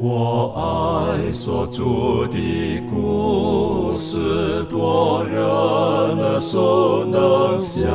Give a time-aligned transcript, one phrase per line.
[0.00, 7.88] 我爱所住的故事，多人耳熟能详，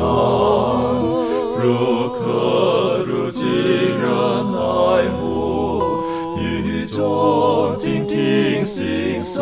[1.58, 4.04] 如可如饥人
[4.54, 5.82] 爱慕，
[6.38, 9.42] 语中静听心声，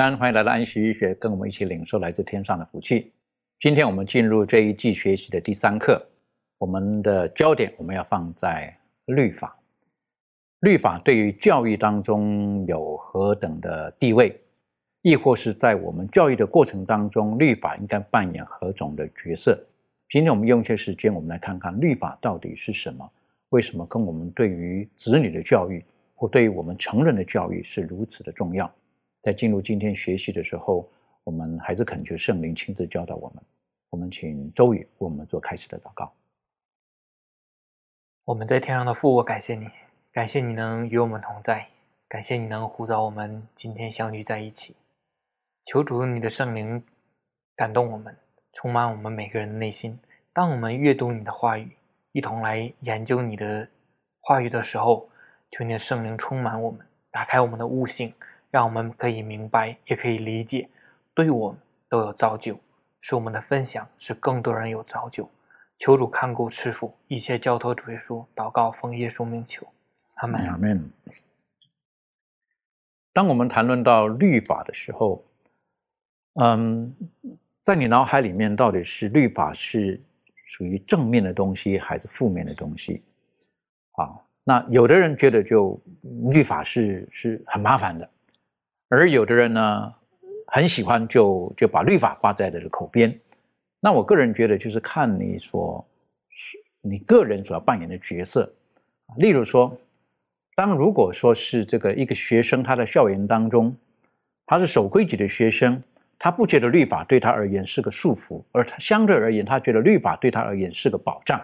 [0.00, 3.12] 安，欢迎来到安息医学，跟我们一起领受来自天上的福气。
[3.58, 6.02] 今天我们进入这一季学习的第三课，
[6.56, 9.54] 我们的焦点我们要放在律法。
[10.60, 14.34] 律法对于教育当中有何等的地位，
[15.02, 19.62] 亦或是在我们教育的过程当中，律法应该扮演何种的角色？
[20.08, 23.10] 今天我们用一些时间，我们来看看律法到底是什么，
[23.50, 25.84] 为什么跟我们对于子女的教育
[26.14, 28.70] 或对于我们成人的教育是如此的重要。
[29.20, 30.88] 在进入今天学习的时候，
[31.24, 33.44] 我们还是恳求圣灵亲自教导我们。
[33.90, 36.12] 我们请周宇为我们做开始的祷告。
[38.24, 39.66] 我们在天上的父，我感谢你，
[40.12, 41.68] 感谢你能与我们同在，
[42.08, 44.76] 感谢你能呼召我们今天相聚在一起。
[45.64, 46.82] 求主你的圣灵
[47.56, 48.16] 感动我们，
[48.52, 49.98] 充满我们每个人的内心。
[50.32, 51.76] 当我们阅读你的话语，
[52.12, 53.68] 一同来研究你的
[54.22, 55.10] 话语的时候，
[55.50, 58.14] 求你的圣灵充满我们，打开我们的悟性，
[58.50, 60.68] 让我们可以明白，也可以理解，
[61.14, 62.58] 对我们都有造就。
[63.02, 65.30] 使我们的分享使更多人有造就。
[65.78, 69.66] 求主看顾赐福，一切交托主耶稣，祷告奉耶稣名求，
[70.16, 70.46] 阿门。
[70.46, 70.90] 阿门。
[73.14, 75.24] 当我们谈论到律法的时候，
[76.34, 76.94] 嗯，
[77.62, 79.98] 在你脑海里面到底是律法是
[80.44, 83.02] 属于正面的东西还是负面的东西？
[83.92, 85.80] 啊，那有的人觉得就
[86.30, 88.10] 律法是是很麻烦的，
[88.90, 89.94] 而有的人呢
[90.48, 93.18] 很喜欢就就把律法挂在了口边。
[93.80, 95.82] 那我个人觉得就是看你所
[96.82, 98.52] 你个人所要扮演的角色，
[99.16, 99.74] 例如说。
[100.56, 103.74] 当如果说是这个一个学生，他在校园当中，
[104.44, 105.80] 他是守规矩的学生，
[106.18, 111.40] 他不觉得律法对他而言是个束缚，而他相对而言，他觉得律法对他而言是个保障。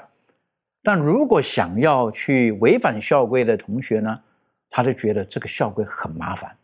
[0.82, 4.20] 但如果想要去违反校规的同学呢，
[4.68, 6.54] 他就觉得这个校规很麻烦，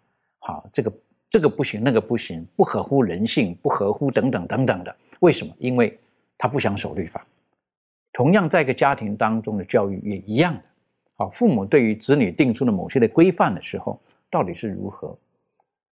[0.45, 0.93] 好，这个
[1.31, 4.95] 这个不行，那个不行，不合乎人性，不合乎等等等等的。
[5.21, 5.55] 为什么？
[5.59, 5.97] 因为
[6.37, 7.25] 他不想守律法。
[8.13, 10.63] 同样，在一个家庭当中的教育也一样的。
[11.19, 15.17] 啊，父母对于子女定出了某些的规范的时候，到底是如何？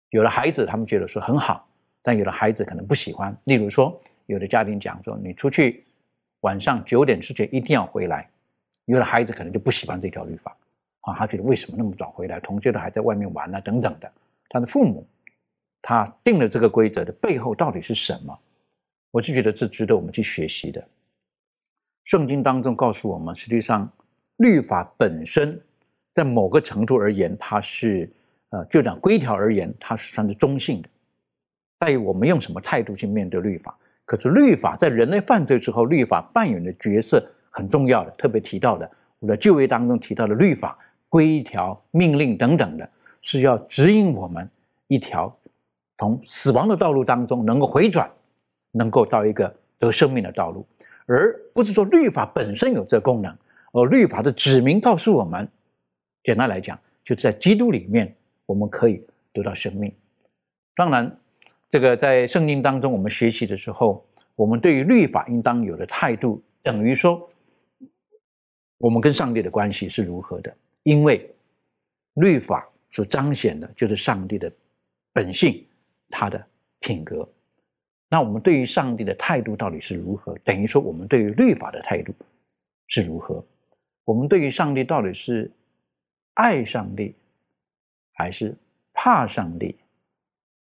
[0.09, 1.65] 有的孩子他们觉得说很好，
[2.01, 3.35] 但有的孩子可能不喜欢。
[3.45, 5.85] 例如说，有的家庭讲说，你出去
[6.41, 8.29] 晚上九点之前一定要回来，
[8.85, 10.55] 有的孩子可能就不喜欢这条律法，
[11.01, 14.11] 啊，他觉得为什么那么早回来，同学都还在外面玩呢，等等的。
[14.53, 15.05] 他的父母
[15.81, 18.39] 他定了这个规则的背后到底是什么？
[19.09, 20.87] 我就觉得这值得我们去学习的。
[22.03, 23.91] 圣经当中告诉我们，实际上。
[24.37, 25.61] 律法本身，
[26.11, 28.11] 在某个程度而言，它是
[28.49, 30.89] 呃，就讲规条而言，它是算是中性的，
[31.79, 33.77] 在于我们用什么态度去面对律法。
[34.05, 40.77] 可是律法在人类犯罪之后，律法扮演的角色很重要的，特别提到的，我的就业当中提到的律法、
[41.07, 42.89] 规条、命令等等的，
[43.23, 44.47] 是要指引我们
[44.87, 45.35] 一条
[45.97, 48.07] 从死亡的道路当中能够回转，
[48.71, 50.63] 能够到一个得生命的道路，
[51.07, 53.35] 而不是说律法本身有这功能。
[53.71, 55.49] 而律法的指明告诉我们，
[56.23, 58.15] 简单来讲，就在基督里面，
[58.45, 59.91] 我们可以得到生命。
[60.75, 61.19] 当然，
[61.69, 64.05] 这个在圣经当中我们学习的时候，
[64.35, 67.27] 我们对于律法应当有的态度，等于说，
[68.77, 70.55] 我们跟上帝的关系是如何的？
[70.83, 71.33] 因为
[72.15, 74.49] 律法所彰显的就是上帝的
[75.11, 75.65] 本性，
[76.09, 76.47] 他的
[76.79, 77.27] 品格。
[78.07, 80.37] 那我们对于上帝的态度到底是如何？
[80.43, 82.13] 等于说，我们对于律法的态度
[82.85, 83.43] 是如何？
[84.05, 85.51] 我们对于上帝到底是
[86.35, 87.15] 爱上帝，
[88.13, 88.55] 还是
[88.93, 89.75] 怕上帝，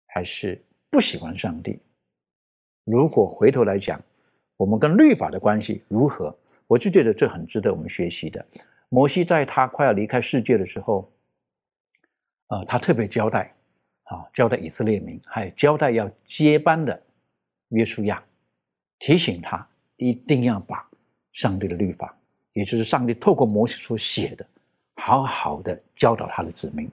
[0.08, 1.78] 还是不喜欢上帝？
[2.84, 3.98] 如果回头来讲，
[4.58, 6.36] 我们跟律法的关系如何，
[6.66, 8.44] 我就觉得这很值得我们学习的。
[8.90, 11.10] 摩西在他快要离开世界的时候，
[12.48, 13.54] 呃，他特别交代，
[14.04, 17.00] 啊，交代以色列民，还有交代要接班的
[17.68, 18.22] 约书亚，
[18.98, 19.66] 提醒他
[19.96, 20.88] 一定要把
[21.32, 22.16] 上帝的律法，
[22.54, 24.46] 也就是上帝透过摩西所写的，
[24.96, 26.90] 好好的教导他的子民。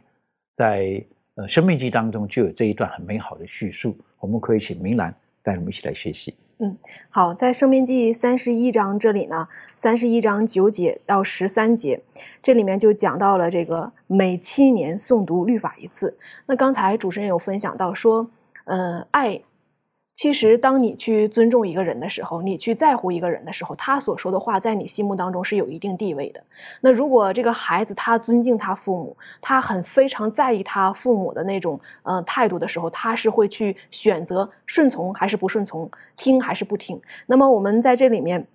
[0.54, 1.04] 在
[1.36, 6.36] 呃《生命记》当中就有这一段很美好的叙述，我们可以请明兰带我们一起来学习。
[6.60, 6.78] 嗯，
[7.10, 12.02] 好，在《生命记》三十一章这里呢，三十一章九节到十三节，
[12.42, 16.18] 这里面就讲到了这个每七年诵读律法一次。
[16.46, 18.28] 那刚才主持人有分享到说，
[18.64, 19.42] 呃，爱。
[20.16, 26.42] 其实，当你去尊重一个人的时候，你去在乎一个人的时候，他所说的话在你心目当中是有一定地位的。
[26.80, 37.02] 那如果这个孩子他尊敬他父母，他很非常在意他父母的那种呃态度的时候，他是会去选择顺从还是不顺从，听还是不听。
[37.28, 38.42] 那么我们在这里面，《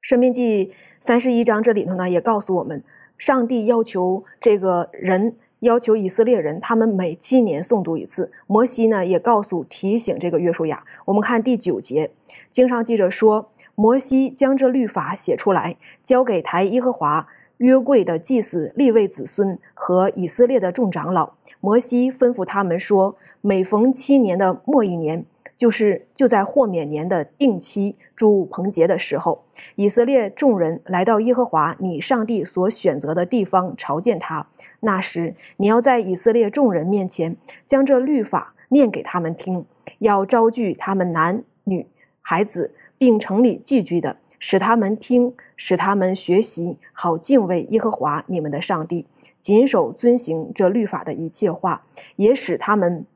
[0.00, 0.66] 生命记》
[0.98, 2.82] 三十一章这里头呢，也告诉我们，
[3.16, 5.36] 上帝要求这个人。
[5.60, 8.30] 要求以色列人，他们每七年诵读一次。
[8.46, 10.84] 摩西呢，也告诉提醒这个约书亚。
[11.06, 12.10] 我们看第九节，
[12.50, 17.26] 经上记者说，摩西将这律法写出来，交给台耶和华
[17.58, 21.32] 约柜的祭司立位子孙和以色列的众长老。
[21.60, 25.24] 摩西吩咐他们说，每逢七年的末一年。
[25.56, 29.44] 就是就在豁免年的定期住棚节的时候，
[29.76, 34.46] 以色列众人来到耶和华你上帝所选择的地方朝见他。
[34.80, 37.36] 那时，你要在以色列众人面前
[37.66, 39.64] 将这律法念给他们听，
[40.00, 41.86] 要招聚他们男女
[42.20, 49.06] 孩子，并城里寄居的，使他们听，使他们学习，好敬畏耶和华你们的上帝，
[49.40, 51.86] 谨守遵行这律法的一切话，
[52.16, 53.06] 也使他们。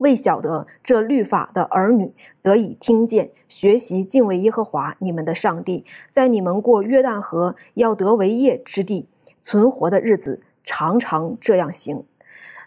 [0.00, 9.10] 未晓得这律法的儿女得以听见、学习敬畏耶和华你们的上帝，在你们过约旦河要得为业之地
[9.42, 12.04] 存活的日子，常常这样行。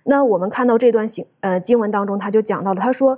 [0.03, 3.17] 那我们看到这段经呃经文当中，他就讲到了，他说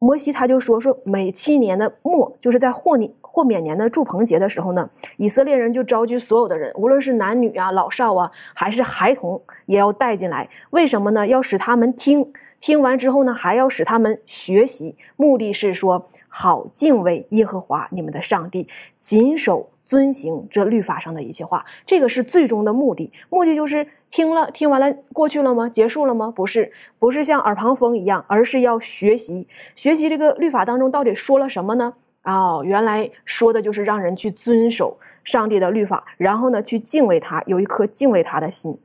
[0.00, 10.48] 摩西他就说说每七年的末，就是在豁免豁免年的祝棚节的时候呢，以色列人就召集所有的人，无论是男女啊、老少啊，还是孩童，也要带进来。
[10.70, 11.24] 为什么呢？
[11.24, 12.32] 要使他们听。
[12.60, 18.66] 听完之后呢，还要使他们学习，目的是说好敬畏耶和华你们的上帝，
[18.98, 23.12] 谨守遵行这律法上的一切话，这个是最终的目的。
[23.30, 25.68] 目的就是听了听完了过去了吗？
[25.68, 26.32] 结束了吗？
[26.34, 31.94] 不是，不是像耳旁风一样，而是要学习，学习这个律法当中到底说了什么呢？
[32.24, 38.76] 哦，原来说的就是让人去遵守上帝的律法，然后呢去敬畏他，有一颗敬畏他的心。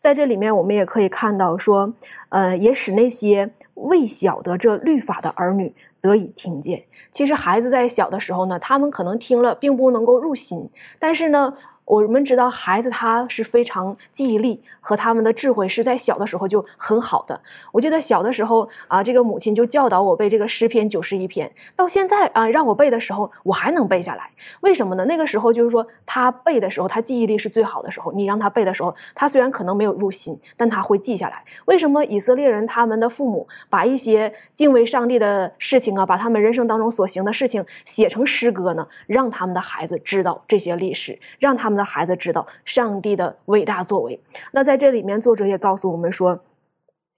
[0.00, 1.94] 在这里面，我们也可以看到说，
[2.30, 6.84] 呃，也使那些未晓得这律法的儿女得以听见。
[7.12, 11.54] 其实孩子在小的时候呢，他们可能听了，并不能够入心，但是呢。
[11.90, 17.40] 我们知道，孩子他是非常记忆力和他们的智慧是在小的时候就很好的。
[17.72, 24.30] 我记得小的时候啊，这个母亲就教导我背这个诗篇九十一篇，到现在啊，让我背的时候，我还能背下来。
[24.60, 25.04] 为什么呢？
[25.06, 28.12] 那个时候就是说，他背的时候，他记忆力是最好的时候。
[28.12, 31.42] 你让他背的时候，他虽然可能没有入心，但他会记下来。
[31.64, 38.86] 为什么以色列人他们的父母把一些敬畏上帝的事情啊，把他们人生当中所行的事情写成诗歌呢？
[39.08, 41.79] 让他们的孩子知道这些历史，让他们。
[41.80, 44.20] 的孩子知道上帝的伟大作为。
[44.52, 46.38] 那在这里面，作者也告诉我们说，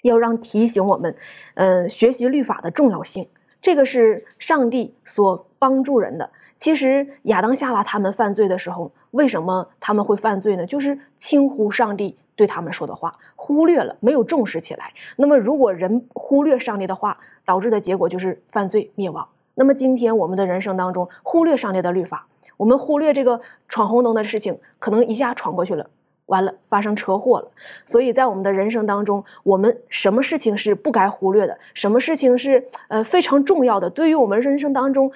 [0.02, 1.14] 要让提醒我们，
[1.54, 3.28] 嗯，学习律法的重要性。
[3.60, 6.30] 这个是上帝所帮助人的。
[6.56, 10.64] 其实亚当夏娃他们犯罪的时候，为什么他们会犯罪呢？
[10.64, 14.92] 就是轻忽上帝对他们说的话，忽略了，没有重视起来。
[15.16, 19.28] 那么，如果人忽略上帝的话，导致的结果就是犯罪灭亡。
[19.54, 22.26] 那么，今天我们的人生当中，忽略上帝的律法。
[22.56, 25.88] 我们忽略这个闯红灯的事情，可能一下闯过去了，
[26.26, 27.50] 完了发生车祸了。
[27.84, 31.58] 所以在我们的人生当中，我们什么事情是不该忽略的？
[31.74, 33.90] 什么事情是呃非常重要的？
[33.90, 35.10] 对于我们人生当中，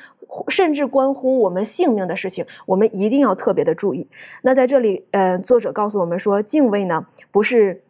[0.48, 4.08] 甚至关乎我们性命的事情，我们一定要特别的注意。
[4.42, 7.84] 那在这里，呃，作者告诉我们说，敬畏呢，不是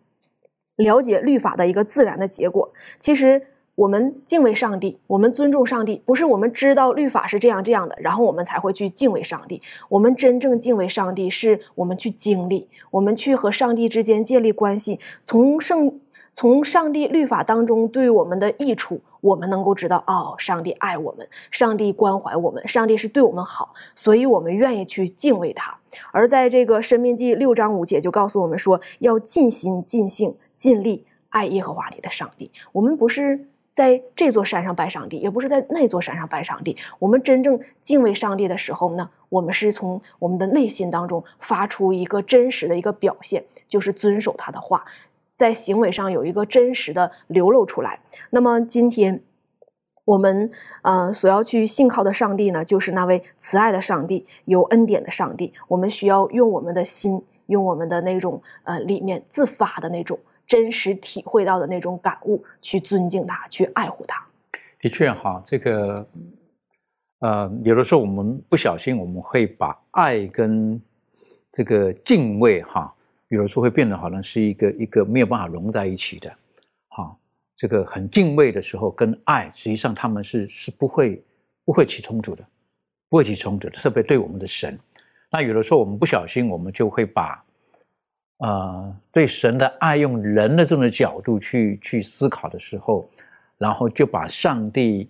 [0.76, 2.72] 了解律法的一个自然的结果。
[2.98, 3.46] 其实。
[3.76, 9.60] 我们敬畏上帝，我们尊重上帝，不是我们知道律法是这样这样的，然后我们才会去敬畏上帝。
[9.90, 16.00] 我们真正敬畏上帝，是我们去经历，我们去和上帝之间建立关系，从圣
[16.32, 25.76] 从上帝律法当中对我们的益处，我们能够知道哦，上帝爱我们，上帝关怀我们，上帝是对我们好，所以我们愿意去敬畏他。
[26.12, 32.50] 而在这个《申命记》六章五节就告诉我们说，要尽心、尽性、尽力爱耶和华你的上帝。
[32.72, 33.46] 我们不是。
[33.76, 36.74] 在这座山上拜上帝，也不是在那座山上拜上帝。
[36.98, 44.82] 我们真正敬畏上帝的时候呢，我们是从我们的内心当中发出一个真实的一个表现，就是遵守他的话，
[45.34, 48.00] 在行为上有一个真实的流露出来。
[48.30, 49.20] 那么今天。
[50.06, 50.48] 我们
[50.82, 55.52] 呃所要去信靠的上帝呢，就是那位慈爱的上帝，有恩典的上帝。
[55.66, 60.16] 我们需要用我们的心，用我们的那种呃里面自发的那种
[60.46, 64.24] 真实体会到的那种感悟，去尊敬他，去爱护他。
[64.80, 66.06] 的确哈，这个
[67.20, 70.80] 呃有的时候我们不小心，我们会把爱跟
[71.50, 72.94] 这个敬畏哈，
[73.28, 76.30] 有的时候会变得好像是一个一个没有办法融在一起的，
[76.88, 77.16] 哈。
[77.58, 81.24] 这个很敬畏的时候，跟爱实际上他们是是不会
[81.64, 82.46] 不会起冲突的，
[83.08, 83.78] 不会起冲突的。
[83.78, 84.78] 特别对我们的神，
[85.30, 87.42] 那有的时候我们不小心，我们就会把
[88.38, 93.08] 呃对神的爱用人的这种角度去去思考的时候，
[93.58, 95.08] 然后就把上帝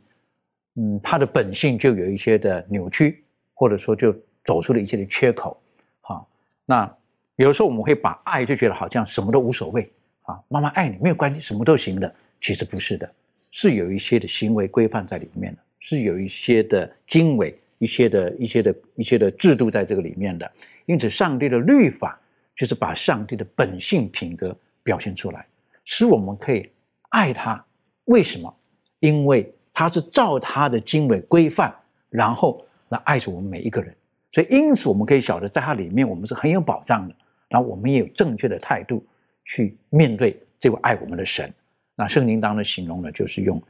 [0.75, 4.14] 嗯他的本性就有一些的扭曲，或者说就
[4.45, 5.61] 走出了一些的缺口。
[6.00, 6.28] 好，
[6.64, 6.92] 那
[7.37, 9.90] 有时候我们会把爱就觉得好像什么都无所谓
[10.23, 12.14] 啊，妈妈爱你没有关系，什么都行的。
[12.40, 13.11] 其实不是的，
[13.50, 20.49] 是有一些的行为规范在里面的，是有一些的经纬、一些的、一些的、一些的制度在这个里面的。
[20.85, 22.21] 因此，上帝的律法
[22.56, 25.46] 就是把上帝的本性品格表现出来，
[25.84, 26.68] 使我们可以
[27.10, 27.64] 爱他。
[28.06, 28.52] 为什么？
[29.00, 31.72] 因为他是照他的经纬规范，
[32.08, 33.94] 然后来爱着我们每一个人。
[34.32, 37.14] 所以，因此我们可以晓得，在他里面我们是很有保障的。
[37.48, 39.04] 然后，我们也有正确的态度
[39.44, 41.52] 去面对这位爱我们的神。
[41.94, 43.62] 那圣经当中形容的就是用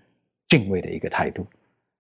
[0.49, 1.47] 敬畏的一个态度，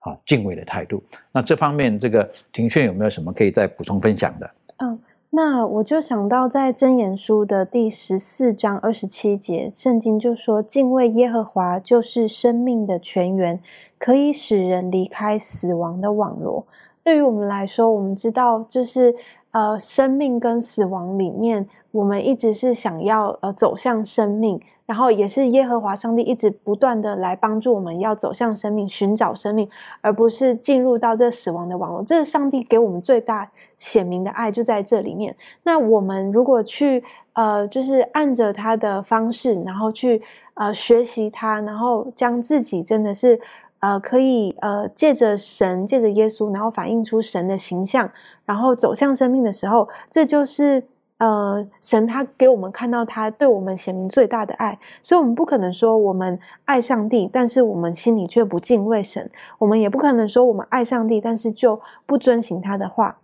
[0.01, 1.03] 啊，敬畏的态度。
[1.31, 4.51] 那这方面，这个庭炫有没有什么可以再补充分享的？
[4.79, 4.99] 嗯，
[5.37, 13.61] 那我就想到在箴言书的第十四章二十七节，圣经就说：“敬畏耶和华就是生命的泉源，
[13.99, 16.65] 可以使人离开死亡的网络。”
[17.05, 19.15] 对于我们来说，我们知道就是
[19.51, 24.59] 呃，生命跟死亡里面，我们一直是想要呃走向生命。
[24.87, 29.69] 然后也是耶和华上帝一直不断的来帮助我们，要走向生命，寻找生命，
[30.01, 32.05] 而不是进入到这死亡的网络。
[32.05, 35.37] 这是上帝给我们最大显明的爱，就在这里面。
[35.65, 37.03] 那我们如果去
[37.33, 40.23] 呃，就是按着他的方式，然后去
[40.55, 43.41] 呃学习他，然后将自己真的是
[43.81, 48.09] 呃可以呃借着神，借着耶稣，然后反映出神的形象，
[48.45, 50.85] 然后走向生命的时候，这就是。
[51.19, 59.25] 呃，神他给我们看到他对我们显明最大的爱，所以我们不可能说我们爱上帝，但是我们心里却不敬畏神；
[59.59, 63.17] 我们也不可能说我们爱上帝，但是就不遵行他的话。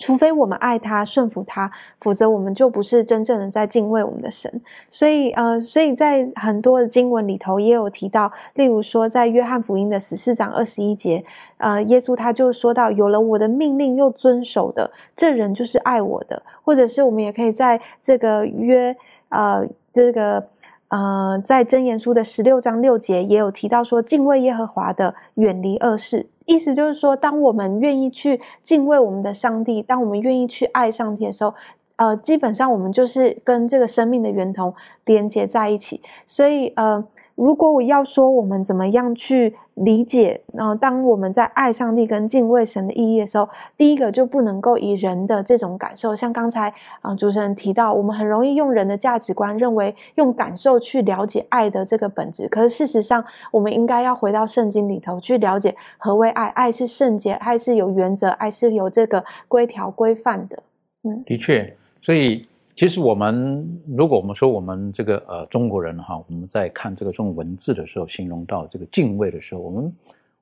[0.00, 1.70] 除非我们爱他、顺服他，
[2.00, 4.50] 否则我们就不是真正的在敬畏我们的神。
[4.88, 11.22] 所以，呃，所以在很多的经文里头也有提到，例如说在约翰福音的十四章二十一节，
[11.58, 18.96] 呃，耶稣他就说到：“有了我的命令又遵守的，这人就是爱我的。”或者是我们也可以在这个约，
[19.28, 20.48] 呃，这个，
[20.88, 31.54] 呃，在箴言书的十六章六节也有提到说：“敬畏耶和华的，远离恶事。”意思就是说，当我们愿意去敬畏我们的上帝，当我们愿意去爱上帝的时候，
[32.02, 36.00] 呃，基本上我们就是跟这个生命的源头连接在一起。
[36.26, 37.04] 所以，呃。
[37.34, 60.62] 如果我要说我们怎么样去理解，然后当我们在爱上帝跟敬畏神的意义的时候，第一个就不能够以人的这种感受，像刚才啊主持人提到，我们很容易用人的价值观认为用感受去了解爱的这个本质，可是事实上，我们应该要回到圣经里头去了解何为爱，爱是圣洁，爱是有原则，爱是有这个规条规范的。
[61.04, 62.46] 嗯，的确，所以。
[62.74, 69.92] 其实我们，如果我们说我们这个呃中国人哈，我们在看这个中文字的时候，形容到这个敬畏的时候，我们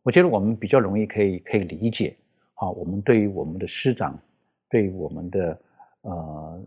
[0.05, 2.17] 我觉得我们比较容易可以可以理解，
[2.55, 4.17] 好，我们对于我们的师长，
[4.69, 5.61] 对于我们的
[6.03, 6.63] 呃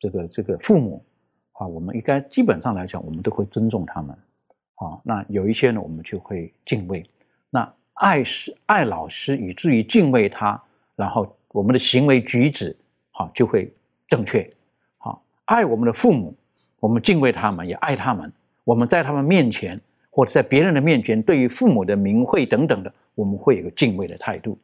[0.00, 1.04] 这个这个父母，
[1.52, 4.10] 啊，我们应该基本上来讲，我们都会尊重他们，
[4.74, 7.08] 啊，那有一些呢，我们就会敬畏，
[7.48, 10.60] 那爱师爱老师，以至于敬畏他，
[10.96, 12.76] 然后我们的行为举止，
[13.12, 13.72] 好，就会
[14.08, 14.48] 正确。
[14.98, 16.34] 好爱我们的父母，
[16.80, 18.32] 我们敬畏他们，也爱他们。
[18.64, 24.58] 我们在他们面前，或者在别人的面前，对于父母的名讳等等的，我们会有个敬畏的态度。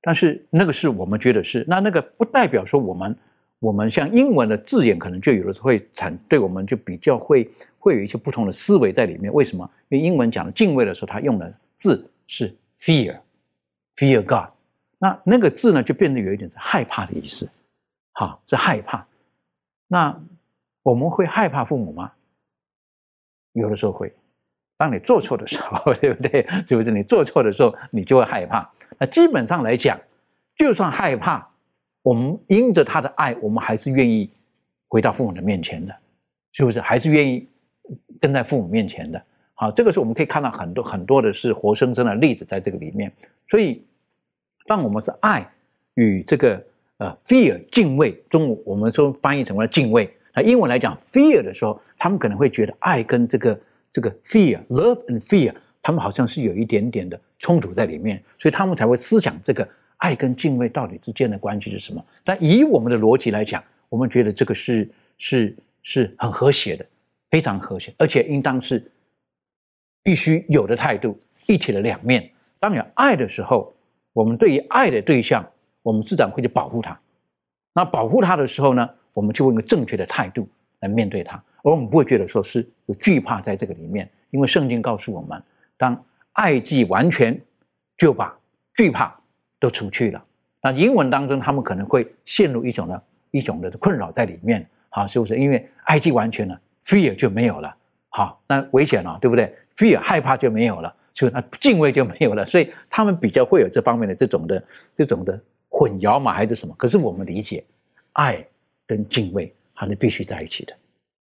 [0.00, 3.16] 但是那个是我们觉得是，那那个不代表说我们，
[3.58, 9.32] 我们像英文的字眼，可能就有的时候会产对我们就比较会会有一些不同的思维在里面。
[9.32, 9.68] 为什么？
[9.88, 14.50] 因为英文讲敬畏的时候，他用的字是 fear，fear God。
[14.98, 17.48] 那那个字呢，就变得有一点是害怕的意思，
[18.16, 19.06] 哈，是害怕。
[19.86, 20.18] 那
[20.82, 22.12] 我们会害怕父母吗？
[23.52, 24.12] 有的时候会，
[24.76, 26.46] 当你做错的时候， 对不对？
[26.66, 28.70] 是不是你做错的时候，你就会害怕？
[28.98, 29.98] 那基本上来讲，
[30.56, 31.46] 就算害怕，
[32.02, 34.30] 我们因着他的爱，我们还是愿意
[34.88, 35.94] 回到父母的面前的，
[36.52, 36.80] 是不是？
[36.80, 37.48] 还是愿意
[38.20, 39.22] 跟在父母面前的。
[39.54, 43.12] 好，这个是我们可以看到很多很多的是活生生的例子在这个里面。
[43.48, 43.86] 所以，
[44.66, 45.50] 当我们是爱
[45.94, 46.62] 与这个
[46.98, 53.58] 呃 fear 敬畏，中文我们说翻译成为敬畏，那英文来讲 fear 的时候，他们可能会觉得爱跟这个。
[53.92, 62.04] 这个 fear, love and fear，他们好像是有一点点的冲突在里面，所以他们才会思想这个爱跟敬畏到底之间的关系是什么。
[62.22, 64.86] 但以我们的逻辑来讲，我们觉得这个是
[65.16, 66.84] 是是很和谐的，
[67.30, 68.84] 非常和谐，而且应当是
[70.02, 72.30] 必须有的态度，一体的两面。
[72.60, 73.74] 当有爱的时候，
[74.12, 75.42] 我们对于爱的对象，
[75.86, 76.98] 我们自然会去保护他。
[77.72, 80.48] 那保护他的时候呢，我们就用一个正确的态度
[80.80, 81.40] 来面对他。
[81.62, 85.40] 而我们不会觉得说是有惧怕在这个里面，因为圣经告诉我们，
[85.76, 87.40] 当爱既完全，
[87.96, 88.36] 就把
[88.74, 89.16] 惧怕
[89.60, 90.24] 都除去了。
[90.60, 93.00] 那英文当中，他们可能会陷入一种呢
[93.30, 95.36] 一种的困扰在里面，好，是不是？
[95.36, 97.72] 因为爱既完全了，fear 就没有了，
[98.08, 105.40] 好，那危险了，对不对？fear 害怕就没有了，就那敬畏就没有了，所以他们比较会有这方面的这种的这种的
[105.76, 106.74] 混淆嘛，还是什么？
[106.78, 107.62] 可是我们理解，
[108.12, 108.42] 爱
[108.86, 110.74] 跟敬畏还是必须在一起的。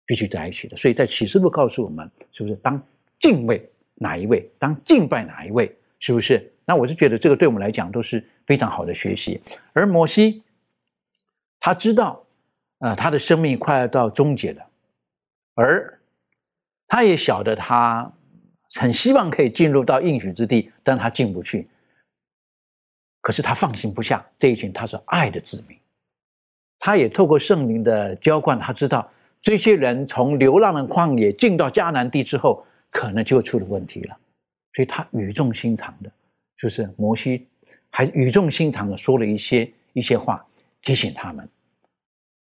[0.07, 2.83] 必须在一起的，所以在启示录告诉我们，是不是当
[3.21, 6.53] 敬畏哪一位，当敬拜哪一位，是不是？
[6.65, 9.41] 那我是觉得这个对我们来讲都是非常好的学习。
[9.73, 10.43] 而摩西
[11.61, 12.21] 他知道，
[12.79, 14.67] 呃，他的生命快要到终结了，
[15.55, 16.01] 而
[16.89, 18.13] 他也晓得他
[18.75, 21.69] 很希望可以进入到应许之地，但他进不去。
[23.31, 25.79] 可是他放心不下这一群他是爱的子民，
[26.81, 29.09] 他也透过圣灵的浇灌，他知道。
[29.41, 34.19] 这些人从流浪的旷野进到迦南地之后，可能就出了问题了，
[34.73, 36.11] 所以他语重心长的，
[36.59, 37.47] 就是摩西
[37.89, 40.45] 还语重心长的说了一些一些话，
[40.83, 41.49] 提醒他们。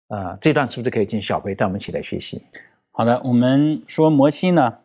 [0.07, 2.41] 呃，这段是不是可以请小飞带我们一起来学习？
[2.89, 4.79] 好的，我们说摩西呢，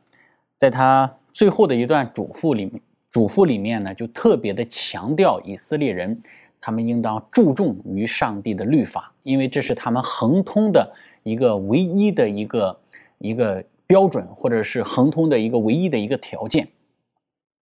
[0.58, 2.82] 在他最后的一段嘱咐里面，
[3.18, 6.16] 嘱咐里面呢，就特别的强调以色列人。
[6.60, 10.92] 他们应当注重于上帝的律法，因为这是他们恒通的
[11.24, 12.80] 一个唯一的一个
[13.18, 16.68] 一个标准，或者是恒通的一个唯一的一个条件。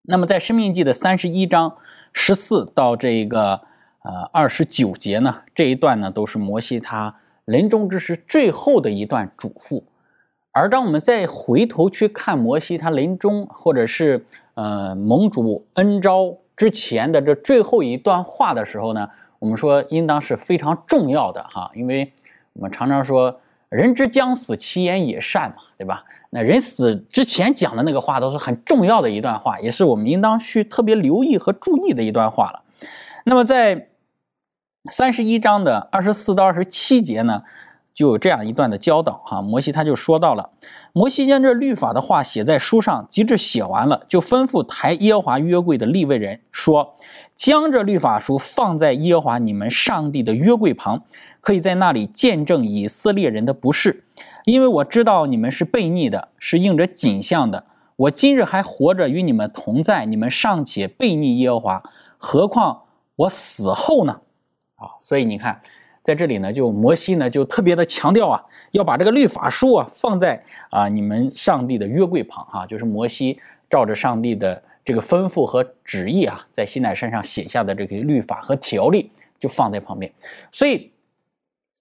[0.04, 1.78] 那么，在《生命记》的三十一章
[2.14, 3.62] 十四到这个
[4.02, 7.16] 呃二十九节呢，这一段呢都是摩西他
[7.46, 9.84] 临终之时最后的一段嘱咐。
[10.52, 16.36] 而当我们再回头去看摩西他临终，或者是呃盟主恩召。
[16.58, 22.14] 之前的这最后一段话的时候呢，我们说应当是非常重要的哈，因为
[22.54, 26.06] 我们常常说“人之将死，其言也善”嘛，对吧？
[26.30, 32.62] 那人死之前讲的那个话都是很重要的一段话，也是我们应当去特别留意和注意的一段话了。
[33.26, 33.90] 那么在
[34.86, 37.44] 三十一章的二十四到二十七节呢？
[37.94, 40.50] 就有这样一段的教导哈，摩西他就说到了，
[40.98, 46.96] 摩西将这律法的话写在书上，及至写完了，就吩咐抬耶和华约柜的立位人说，
[47.36, 51.04] 将这律法书放在耶和华你们上帝的约柜旁，
[51.42, 54.06] 可以在那里见证以色列人的不是，
[54.46, 57.66] 因为我知道你们是悖逆的，是应着景象的。
[57.98, 61.84] 我今日还活着与你们同在，你们尚且悖逆耶和华，
[62.18, 62.84] 何况
[63.18, 64.22] 我死后呢？
[64.78, 65.60] 啊，所以你看。
[66.06, 73.40] 在这里呢，就摩西呢就特别的强调啊，要把这个律法书啊放在啊你们上帝的约柜旁哈，就是摩西
[73.72, 80.14] 照着上帝的这个吩咐和旨意啊，在西奈山上写下的这个律法和条例就放在旁边。
[80.52, 80.92] 所以，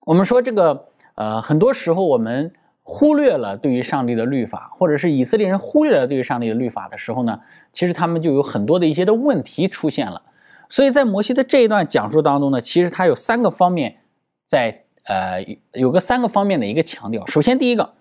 [0.07, 2.51] 我们说这个呃，很多时候我们
[2.83, 7.39] 忽略了对于上帝的律法，或者是以色列人忽略了对于上帝的律法的时候呢，
[7.75, 10.23] 其实他们就有很多的一些的问题出现了。
[10.71, 13.97] 所以在摩西的这一段讲述当中呢，其实他有三个方面。
[14.45, 17.27] 在呃有个三个方面的一个强调。
[17.27, 17.95] 首先，第一个，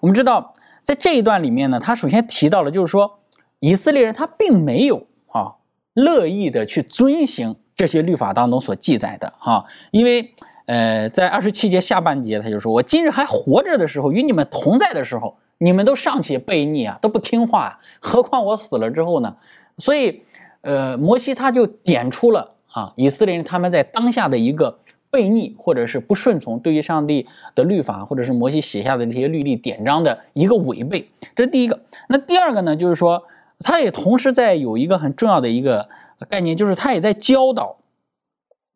[0.00, 3.20] 我们知道在这一段里面呢，他首先提到了，就是说
[3.60, 5.56] 以色列人他并没有啊
[5.94, 10.34] 乐意的去遵行这些律法当中所记载的哈，因为
[10.66, 19.36] 呃在二十七节下半节他就说：“我今日还活着的时候，与你们同在的时候，你们都尚且悖逆啊，都不听话，何况我死了之后呢？”
[19.78, 20.22] 所以
[20.62, 24.78] 呃摩西他就点出了啊以色列人他们在当下的一个。
[25.16, 31.80] 悖逆或者是不顺从，对于上帝的律法或者是摩西写下的这些律例典章的一个违背，这是第一个。
[32.10, 33.22] 那第二个呢，就是说，
[33.60, 35.88] 他也同时在有一个很重要的一个
[36.28, 37.78] 概念，就是他也在教导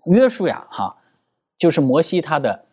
[0.07, 0.97] 约书亚哈，
[1.59, 2.65] 就是摩西他的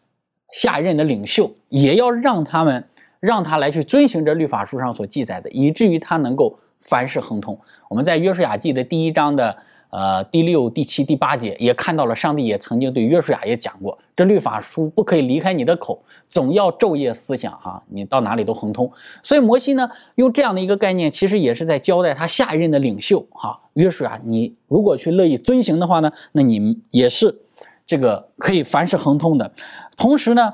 [0.53, 2.87] 下一任的领袖，也要让他们
[3.19, 7.59] 让他来去遵行这律法书上所记载的，以至于他能够凡事亨通。
[7.89, 9.57] 我们在约书亚记的第一章的。
[9.89, 18.91] 呃，第六、第七、第八节也看到了，上帝也曾经对约书亚也讲过，这律法书不可以离开你的口，总要昼夜思想哈，你到哪里都亨通。
[19.23, 27.39] 所以摩西呢，用这样的一个概念，其实也是在交代他下一任的领袖哈，约书亚，你如果去乐意遵行的话呢，那你也是
[27.85, 29.53] 这个可以凡事亨通的。
[29.95, 30.53] 同时呢，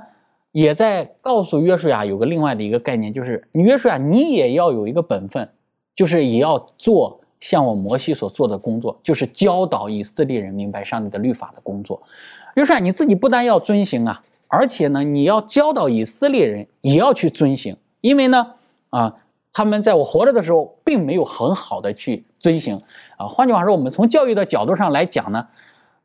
[0.51, 5.49] 也在告诉约书亚有个另外的一个概念，就是约书亚，你也要有一个本分，
[5.95, 7.19] 就是也要做。
[7.43, 12.01] 像我摩西所做的工作，就是教导以色列人明白上帝的律法的工作。
[12.55, 17.75] 约书亚，你自己不但要遵行啊，而且呢，你要教导以色列人也要去遵行。
[17.99, 18.53] 因为呢，
[18.91, 19.13] 啊，
[19.51, 22.81] 他们在我活着的时候，并没有很好的去遵行
[23.17, 23.27] 啊。
[23.27, 25.45] 换句话说，我们从教育的角度上来讲呢，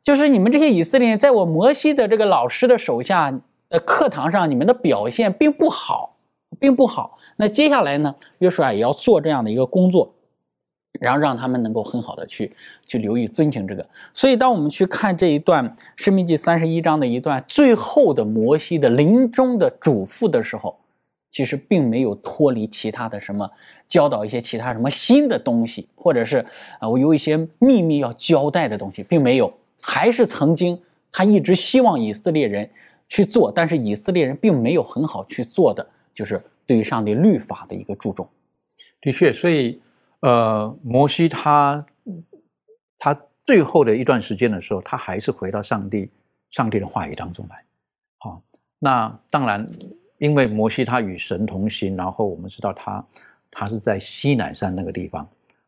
[0.03, 3.31] 就是你们这些以色列人，在我摩西的这个老师的手下
[3.69, 6.17] 的课堂上，你们的表现并不好，
[6.59, 7.17] 并不好。
[7.37, 10.15] 那接下来呢，约书亚也要做这样的一个工作。
[10.99, 12.51] 然后让他们能够很好的去
[12.87, 20.77] 去留意遵行这个，所以当我们去看这一段《生命记》三十一章的一段最后的摩西的临终的嘱咐的时候，
[21.29, 23.49] 其实并没有脱离其他的什么
[23.87, 26.43] 教导一些其他什么新的东西，或者是
[26.79, 32.69] 啊我有一些秘密要交代的东西，并没有，还是曾经他一直希望以色列人
[33.07, 38.27] 去做，但是以色列人并没有很好去做的，就是对于上帝律法的一个注重。
[38.99, 39.79] 的确，所以。
[40.21, 41.85] 呃，摩西他
[42.97, 46.11] 他最后的一段时间的时候，他还是回到上帝
[46.49, 47.63] 上帝的话语当中来。
[48.17, 48.41] 好，
[48.77, 49.65] 那当然，
[50.17, 53.05] 因为摩西他与神同行，然后我们知道他
[53.49, 55.23] 他是在西南山那个地方，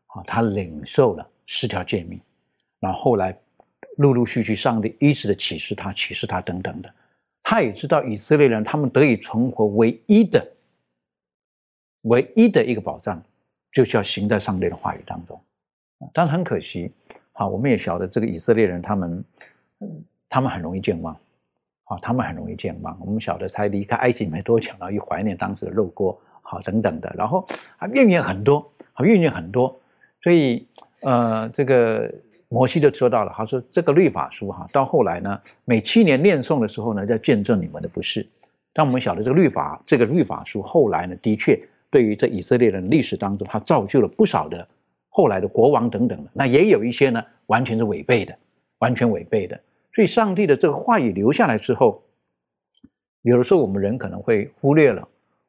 [0.08, 2.20] 啊，他领受了十条诫命，
[2.78, 3.36] 然后后来
[3.96, 6.94] 陆陆续续上帝一直的启示他，启示他等等的，
[7.42, 10.46] 他也知道以色列人他们得以存活唯一的
[12.02, 13.22] 唯一的一个保障。
[13.72, 15.40] 就是要行在上帝的话语当中，
[16.12, 16.92] 但是很可惜，
[17.32, 19.24] 好，我们也晓得这个以色列人，他们，
[20.28, 21.16] 他们很容易健忘，
[21.84, 22.94] 好，他们很容易健忘。
[23.00, 27.42] 我们晓得才离开埃及没多久，然后又怀念当时的肉锅，好，等等的，然后
[27.78, 29.74] 啊怨言很多，好，怨言很多。
[30.20, 30.66] 所以，
[31.00, 32.12] 呃，这个
[32.48, 38.28] 摩西就说到了，他说这个律法书哈，到后来呢，每七年念诵的时候呢，要见证你们的不是。
[38.74, 41.58] 但我们晓得这个律法，这个律法书后来呢，的确。
[41.92, 44.66] 对于这以色列人历史当中，他造就了不少的
[45.10, 48.34] 后来的国王等等的，那也有一些呢，完全是违背的，
[48.78, 49.60] 完全违背的。
[49.92, 52.02] 所以，上帝的这个话语留下来之后，
[53.20, 55.06] 有的时候我们人可能会忽略了，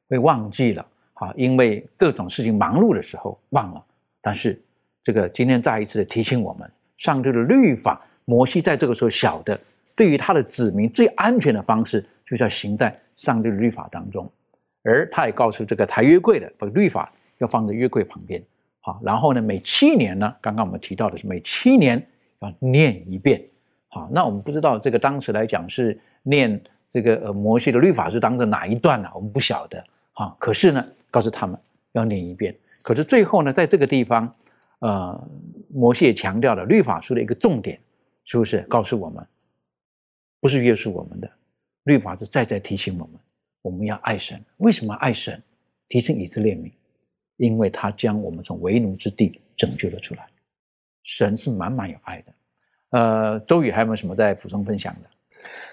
[0.09, 3.81] 会忘记了，啊，因为各种事情忙碌的时候忘了。
[4.21, 4.61] 但是，
[5.01, 9.57] 这个今天再一次的提醒我们，上帝的律法，摩西在这个时候晓得，
[9.95, 14.29] 对于他的子民最安全的方式，就是要行在上帝的律法当中。
[14.83, 18.43] 而他也告诉这个抬约柜的把律法要放在约柜旁边，
[18.81, 22.05] 好，然后呢，每七年呢，刚刚我们提到的是每七年
[22.39, 23.41] 要念一遍，
[23.87, 29.09] 好，那我们不知道这个当时来讲是念这个呃摩西的律法是当着哪一段呢？
[29.15, 31.57] 我们不晓得，好，可是呢，告诉他们
[31.93, 34.35] 要念一遍，可是最后呢，在这个地方，
[34.79, 35.27] 呃，
[35.69, 37.79] 摩西也强调了律法书的一个重点，
[38.25, 39.25] 是不是告诉我们，
[40.41, 41.29] 不是约束我们的
[41.83, 43.15] 律法是再再提醒我们。
[43.63, 45.41] 我们要爱神，为什么爱神？
[45.89, 46.71] 提升以色列民，
[47.37, 50.27] 因为他将我们从为奴之地拯救了出来。
[51.03, 52.33] 神是满满有爱的。
[52.91, 55.09] 呃，周宇还有没有什么在补充分享的？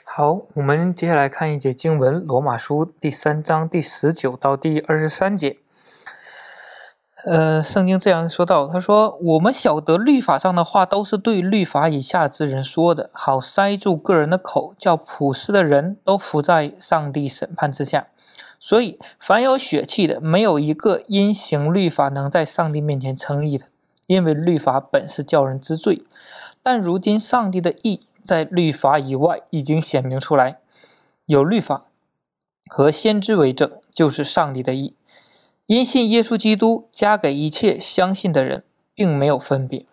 [0.04, 5.58] 好，我们接下来看一节经文，《罗马书》第三章第十九到第二十三节。
[7.24, 18.08] 呃，圣经这样说到：“他说，我们晓得律法上的话都是对律法以下之人说的，好塞住个人的口，叫普世的人都伏在上帝审判之下。
[18.58, 23.66] 所以，凡有血气的，没有一个因行律法能在上帝面前称义的，
[24.06, 26.02] 因为律法本是叫人知罪。
[26.62, 30.58] 但如今，上帝的义在律法以外已经显明出来，
[31.26, 31.84] 有律法
[32.70, 34.94] 和先知为证，就是上帝的义。”
[35.70, 39.86] 因信耶稣基督，加给一切相信的人，并没有分别。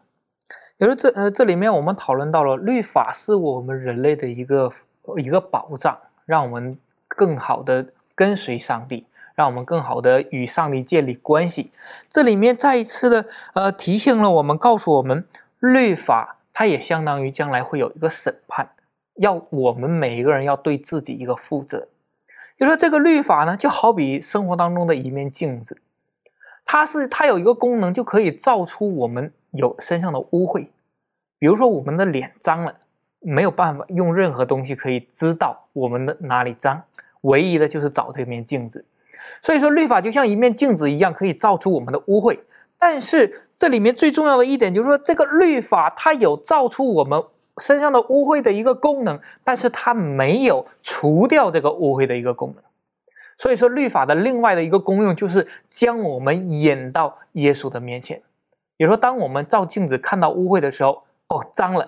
[0.78, 4.72] 有了这呃，这里面我们讨论到了律法是我们人类的一个
[5.18, 11.70] 一个保障，让我们更好的跟随上帝，让我们更好的与上帝建立关系。
[12.10, 15.24] 这里面再一次的呃提醒了我们，告诉我们，
[15.60, 18.72] 律法它也相当于将来会有一个审判，
[19.18, 21.88] 要我们每一个人要对自己一个负责。
[22.58, 25.78] 就说这个律法呢，就好比生活当中的一面镜子，
[26.66, 30.70] 它是它有一个功能，就可以照出我们有身上的污秽。
[31.38, 32.76] 比如说我们的脸脏了，
[33.20, 36.82] 没有办法用任何东西可以知道我们的哪里脏，
[37.22, 38.84] 唯一的就是找这面镜子。
[39.42, 42.40] 所以说，律法就像一面镜子一样，可以照出我们的污秽。
[42.80, 47.24] 但是这里面最重要的一点就是说，这个律法它有照出我们
[47.60, 52.64] 身上的污秽的一个功能，但是它没有除掉这个污秽的一个功能。
[53.36, 58.22] 所以说，律法的另外的一个功用就是将我们引到耶稣的面前。
[58.78, 61.88] 也说，当我们照镜子看到污秽的时候，哦，脏了，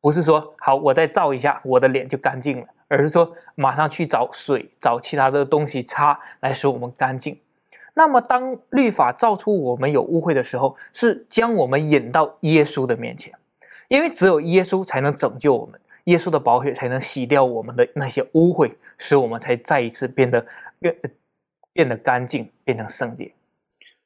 [0.00, 7.38] 不是说好我再照一下，我的脸就干净了，而是说马上去找水，找其他的东西擦来使我们干净。
[7.94, 13.32] 那么，当律法照出我们有污秽的时候，是将我们引到耶稣的面前，
[13.90, 20.46] 因为只有耶稣才能拯救我们，耶稣的宝血才能洗掉我们的那些污秽，使我们才再一次变得
[20.78, 20.96] 变
[21.72, 23.30] 变得干净，变成圣洁。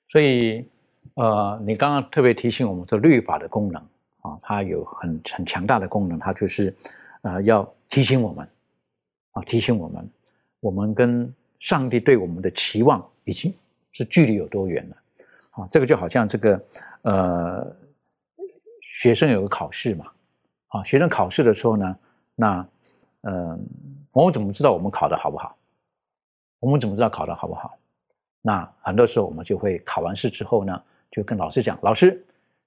[0.09, 0.66] 所以，
[1.14, 3.83] 呃，你刚刚特别提醒我们，说律法的功能
[4.23, 6.75] 啊，它有很很强大的功能，它就是
[7.20, 8.49] 呃要提醒我们
[9.33, 10.11] 啊，提醒我们，
[10.61, 13.55] 我们跟上帝对我们的期望已经。
[13.97, 14.97] 是距离有多远了？
[15.51, 16.61] 啊，这个就好像这个
[17.03, 17.77] 呃，
[18.96, 20.07] 学生有个考试嘛，
[20.68, 21.96] 啊，学生考试的时候呢，
[22.37, 22.64] 那
[23.22, 23.66] 嗯，
[24.12, 25.57] 我们怎么知道我们考的好不好？
[26.61, 27.76] 我们怎么知道考的好不好？
[28.40, 30.80] 那很多时候我们就会考完试之后呢，
[31.11, 32.12] 就跟老师讲，老师，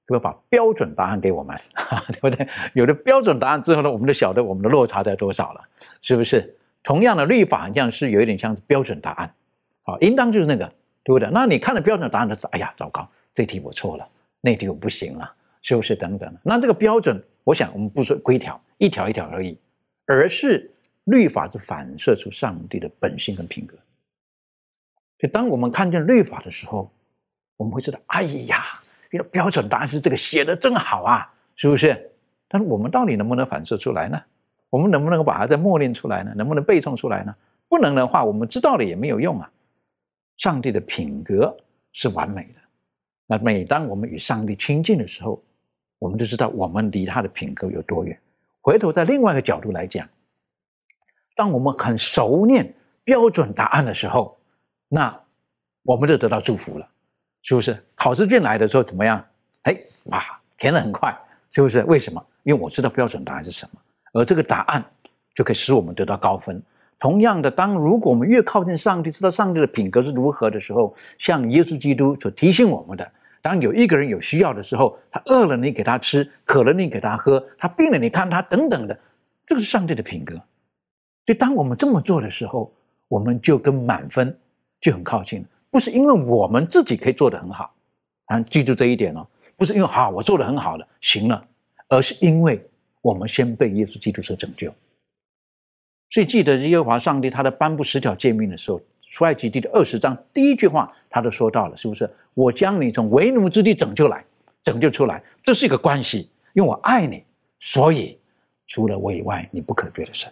[0.05, 1.57] 可不可以把标准答案给我们？
[2.11, 2.45] 对不对？
[2.73, 5.61] 有了标准答案之后呢，我们就晓得我们的落差在多少了，
[6.01, 6.53] 是不是？
[6.83, 9.33] 同样的律法好像是有一点像标准答案，
[9.83, 10.69] 啊，应当就是那个。
[11.03, 11.29] 对不对？
[11.31, 14.05] 那你看了标准答案的时候，哎呀，糟糕，这题我错了，
[14.41, 15.33] 那题我不行了，
[15.67, 15.97] 是不是？
[15.97, 16.34] 等等。
[16.43, 19.60] 那这个标准，我想我们不说规条，一条一条而已，
[20.06, 20.71] 而是
[21.03, 23.77] 律法是反射出上帝的本性跟品格。
[25.17, 26.89] 就当我们看见律法的时候，
[27.58, 32.12] 我们会知道，哎呀，原来标准答案是这个，写的真好啊，是不是？
[32.47, 34.17] 但是我们到底能不能反射出来呢？
[34.69, 36.32] 我们能不能把它再默念出来呢？
[36.34, 37.36] 能不能背诵出来呢？
[37.67, 39.51] 不能的话，我们知道了也没有用啊。
[40.38, 41.53] 上帝的品格
[41.91, 42.60] 是完美的，
[43.25, 45.43] 那每当我们与上帝亲近的时候，
[45.99, 48.17] 我们就知道我们离他的品格有多远。
[48.62, 50.07] 回头在另外一个角度来讲，
[51.36, 54.38] 当我们很熟练标准答案的时候，
[54.89, 55.17] 那
[55.83, 56.88] 我们就得到祝福了，
[57.43, 57.81] 是不是？
[57.95, 59.23] 考试卷来的时候怎么样？
[59.63, 60.21] 哎，哇，
[60.57, 61.17] 填的很快，
[61.49, 61.83] 是不是？
[61.83, 62.23] 为什么？
[62.43, 63.79] 因为我知道标准答案是什么，
[64.13, 64.83] 而这个答案
[65.33, 66.62] 就可以使我们得到高分。
[66.99, 79.00] 同样的，当如果我们越靠近上帝，知道上帝的品格是如何的时候，像耶稣基督所提醒我们的，当有一个人有需要的时候，他饿了你给他吃，渴了你给他喝，他病了你看他等等的，
[79.45, 80.36] 这个是上帝的品格。
[80.36, 82.73] 所以，当我们这么做的时候，
[83.08, 84.38] 我们就跟满分
[84.80, 85.47] 就很靠近了。
[85.69, 87.73] 不是因为我们自己可以做得很好，
[88.26, 91.45] 啊，记住这一点哦，不是因为好我做得很好了行了，
[91.89, 92.65] 而是因为
[93.02, 94.73] 我们先被耶稣基督所拯救。
[96.10, 102.08] 所以记得耶和华上帝他在颁布十条诫命的时候，出埃及记的二十章第一句话，他都说到了，是不是？
[102.36, 104.23] 我将你从为奴之地拯救来，
[104.63, 107.23] 拯救出来，这是一个关系，因为我爱你，
[107.58, 108.19] 所以
[108.67, 110.32] 除了我以外，你不可别的神。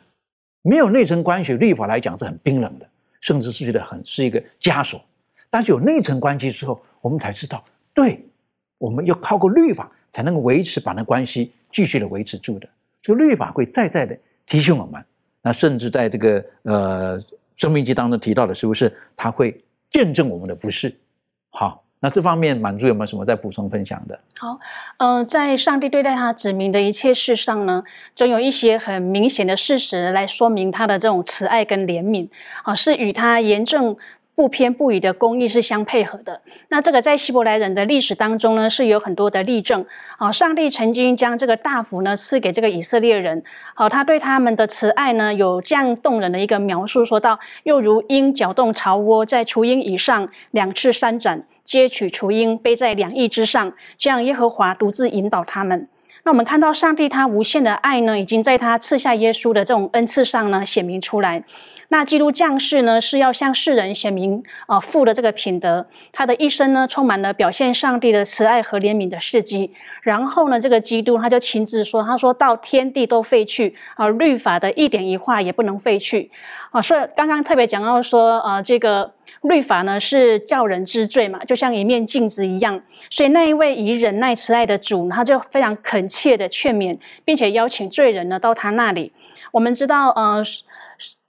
[0.62, 2.88] 没有内层关系，律法来讲是很冰冷的，
[3.19, 5.04] 甚至是觉得很是一个枷锁。
[5.50, 8.24] 但是有内层关系之后，我们才知道，对，
[8.78, 12.69] 我们要靠过律法才能够维持，把那关系继续的维持住的。
[13.02, 15.04] 所以律法会再再的提醒我们。
[15.41, 17.19] 那甚至在这个呃
[17.56, 20.95] 《生命记》当中提到的，是不是他会见证我们的不是？
[21.50, 24.19] 好，那这方面满足有没有什么再补充分享的？
[24.38, 24.60] 好，
[24.98, 27.84] 嗯，在上帝对待他指明的一切事上呢，
[28.15, 32.28] 总有一些很明显的事实来说明他的这种慈爱跟怜悯
[32.63, 33.95] 啊，是与他严正。
[34.36, 36.41] 不偏不倚的公义是相配合的。
[36.67, 39.86] 那这个在希伯来人的历史当中呢，是有很多的例证。
[40.17, 43.41] 啊，上帝曾经将这个大福呢赐给这个以色列人。
[43.74, 55.88] 好，他对他们的慈爱呢，有这样动人的一个描述，说到：又如鹰搅动巢窝，在雏鹰以上两翅三展，接取雏鹰，背在两翼之上，这样耶和华独自引导他们。
[56.24, 61.43] 那我们看到上帝他无限的爱呢，已经在他赐下耶稣的这种恩赐上呢显明出来。
[61.89, 65.86] 那基督降世呢，是要向世人显明啊父的这个品德。
[66.12, 69.71] 他的一生呢，充满了表现上帝的慈爱和怜悯的事迹。
[70.02, 76.32] 然后呢，这个基督他就亲自说：“他说到天地都废去啊，律法的一点一画也不能废去
[76.71, 82.82] 啊。”所以刚刚特别讲到说，啊，这个律法呢是叫人知罪嘛，就像一面镜子一样。
[83.12, 89.13] 所以那一位以忍耐慈爱的主，他就非常恳切的劝勉，并且邀请罪人呢到他那里。
[89.52, 90.43] 我们知道，呃。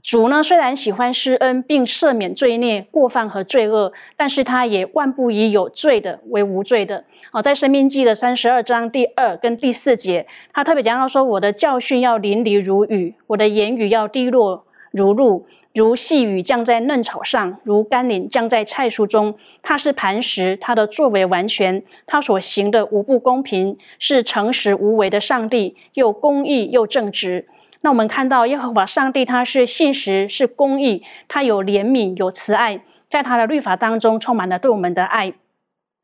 [0.07, 7.03] 主呢，虽然喜欢施恩并赦免罪孽、过犯和罪恶，但是他也万不以有罪的为无罪的。
[7.33, 19.35] 哦，在生命记的三十二章第二跟第四节，他特别讲到说：“我的教训要淋漓如雨，我的言语要滴落如露，如细雨降在嫩草上，如甘霖降在菜蔬中。
[19.61, 27.47] 他是磐石，他的作为完全，他所行的无不公平，是诚实无为的上帝，又公义又正直。
[27.83, 35.33] 那我们看到耶和华上帝，他是信实，是公义，他有怜悯，有慈爱，在他的律法当中充满了对我们的爱。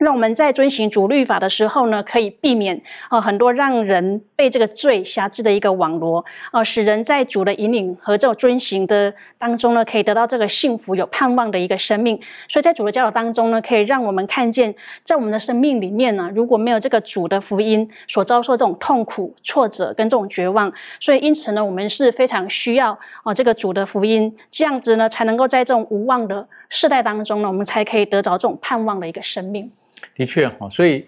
[0.03, 12.21] 让我们在遵行主律法的时候呢，可以避免啊很多让人被这个罪辖制的一个网罗啊，使人在主的引领和这种遵行的当中呢，可以得到这个幸福、有盼望的一个生命。
[12.49, 29.71] 所以在主的教导当中呢，可以让我们看见，在我们的生命里面呢，如果没有这个主的福音，所遭受这种痛苦、挫折跟这种绝望，所以因此呢，我们是非常需要啊这个主的福音，这样子呢，才能够在这种无望的世代当中呢，我们才可以得着这种盼望的一个生命。
[30.15, 31.07] 的确哈，所以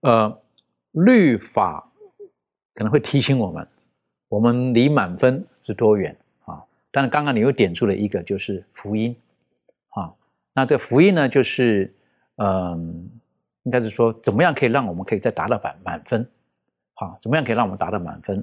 [0.00, 0.40] 呃，
[0.92, 1.90] 律法
[2.74, 3.66] 可能会提醒我们，
[4.28, 6.64] 我们离满分是多远啊？
[6.90, 9.14] 但是刚刚你又点出了一个，就是福音
[9.90, 10.12] 啊。
[10.52, 11.92] 那这福音呢，就是
[12.36, 13.08] 嗯，
[13.64, 16.28] 应该是说，怎么样可以让我们可以再达到满满分？
[16.94, 18.42] 好，怎么样可以让我们达到满分？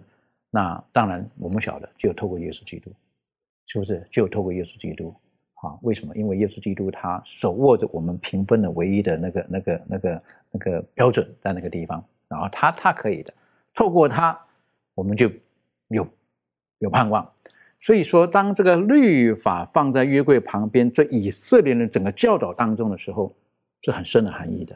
[0.49, 2.91] 那当然，我们晓得，只有透过耶稣基督，
[3.65, 4.07] 是不是？
[4.09, 5.13] 只有透过耶稣基督。
[5.61, 6.15] 啊，为什么？
[6.15, 13.33] 因为耶稣基督他手握着我们评分的唯一的那个、那个、那个、那个标准在那个地方，然后他他可以的，
[13.73, 14.39] 透过他，
[14.93, 15.31] 我们就
[15.87, 16.07] 有
[16.79, 17.27] 有盼望。
[17.79, 23.33] 所以说，当这个律法放在约柜旁边，在以色列人整个教导当中的时候，
[23.81, 24.75] 是很深的含义的，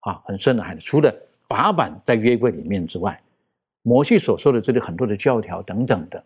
[0.00, 0.80] 啊，很深的含义。
[0.80, 1.14] 除了
[1.48, 3.18] 法版在约柜里面之外，
[3.82, 6.22] 摩西所说的这里很多的教条等等的。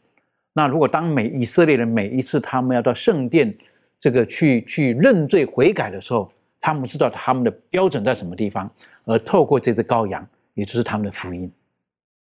[0.52, 3.56] 那如果当每以色列人每一次他们要到圣殿，
[4.02, 8.68] 这个去去认罪悔改的时候，他们知道他们的标准在什么地方，
[9.04, 11.48] 而透过这只羔羊，也就是他们的福音，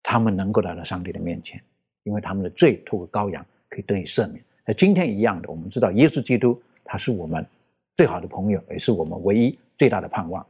[0.04, 1.62] 他们能够来到上帝的面前，
[2.04, 4.43] 因为他们的罪透过羔羊可以得以赦免。
[4.65, 7.45] 那今天一样的，我们知道耶稣基督他是我们
[7.95, 10.45] 最好的朋友，也是我们唯一最大的盼望。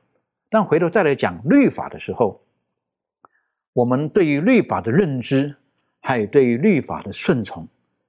[0.50, 2.42] 但回头再来讲律法的时候，
[3.72, 5.56] 我们对于律法的认知，
[6.02, 7.68] 还有对于律法的顺从，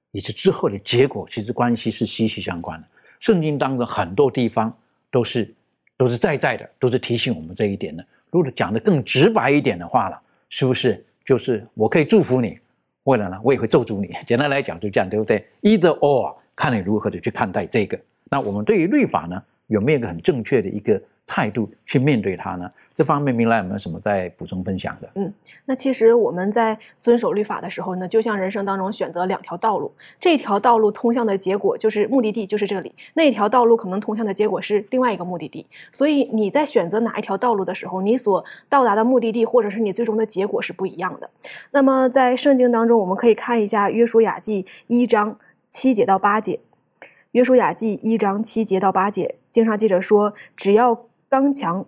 [0.09, 2.87] 以及之后的结果，其实关系是息息相关的。
[3.19, 4.75] 圣经当中很多地方
[5.11, 5.53] 都是
[5.97, 8.05] 都是在在的，都是提醒我们这一点的。
[8.31, 10.17] 如果讲的更直白一点的话呢，
[10.49, 12.59] 是不是就是我可以祝福你，
[13.03, 14.13] 为了呢，我也会咒诅你。
[14.25, 17.99] 简单来讲就这样，对不对？Either or，看你如何的去看待这个。
[18.29, 21.01] 那我们对于律法呢，有没有一个很正确的一个？
[21.27, 22.71] 态度去面对它呢？
[22.93, 25.09] 这方面明来有没有什么在补充分享的？
[25.15, 25.33] 嗯，
[25.65, 35.65] 那其实我们在遵守律法的时候呢，就像人生当中选择两条道路，这条道路通向的结果就是目的地就是这里，那条道路可能通向的结果是另外一个目的地。
[35.91, 41.29] 所以你在选择哪一条道路的时候，你所到达的目的地或者是你最终的结果是不一样的。
[41.71, 45.37] 那么在圣经当中，我们可以看一下约书亚记一章
[45.69, 46.59] 七节到八节。
[47.31, 51.85] 约书亚记一章七节到八节，经上记者说，只要刚强、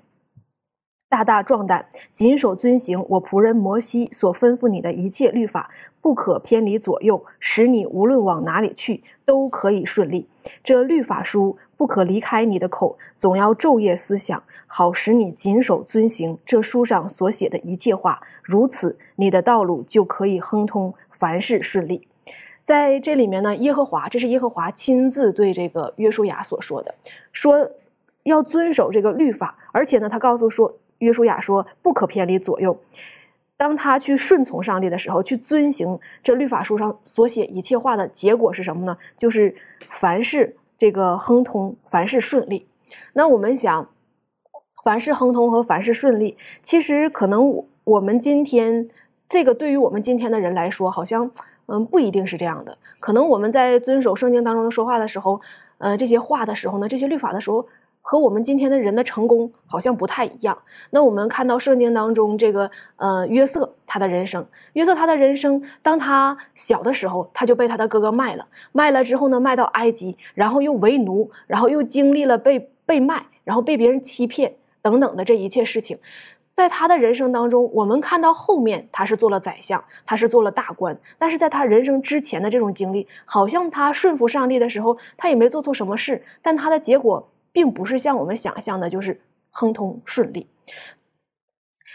[1.07, 10.27] 大大壮胆，谨守遵行我仆人摩西所吩咐你的一切律法，不可偏离左右，使你无论往哪里去都可以顺利。
[10.61, 18.19] 这律法书不可离开你的口，总要昼夜思想，好使你谨守遵行这书上所写的一切话。
[18.43, 22.05] 如此，你的道路就可以亨通，凡事顺利。
[22.65, 26.93] 在这里面呢，耶和华，这是耶和华亲自对这个约书亚所说的，
[27.31, 27.71] 说。
[28.27, 32.77] 要遵守这个律法，而且呢，他告诉说约书亚说不可偏离左右。
[33.55, 38.97] 当他去顺从上帝的时候，去遵行这律法书上所写一切话的结果是什么呢？
[39.17, 39.55] 就是
[39.89, 42.67] 凡事这个亨通，凡事顺利。
[43.13, 43.89] 那我们想，
[44.83, 48.87] 凡事亨通和凡事顺利，其实可能我们今天
[49.27, 51.31] 这个对于我们今天的人来说，好像
[51.65, 52.77] 嗯不一定是这样的。
[52.99, 55.41] 可能我们在遵守圣经当中说话的时候，
[55.79, 57.65] 呃这些话的时候呢，这些律法的时候。
[58.09, 60.57] 和我们今天的人的成功好像不太一样。
[60.91, 75.99] 那我们看到圣经当中这个呃约瑟他的人生，约瑟他的人生，当他小的时候，他就被他的哥哥卖了，卖了之后呢，卖到埃及，然后又为奴，然后又经历了被被卖，然后被别人欺骗等等的这一切事情，
[76.55, 87.27] 在他的人生当中，我们看到后面他是做了宰相，他是做了大官，但是在他人生之前的这种经历，好像他顺服上帝的时候，他也没做错什么事，但他的结果。
[87.57, 90.45] 并不是像我们想象的，就是亨通顺利。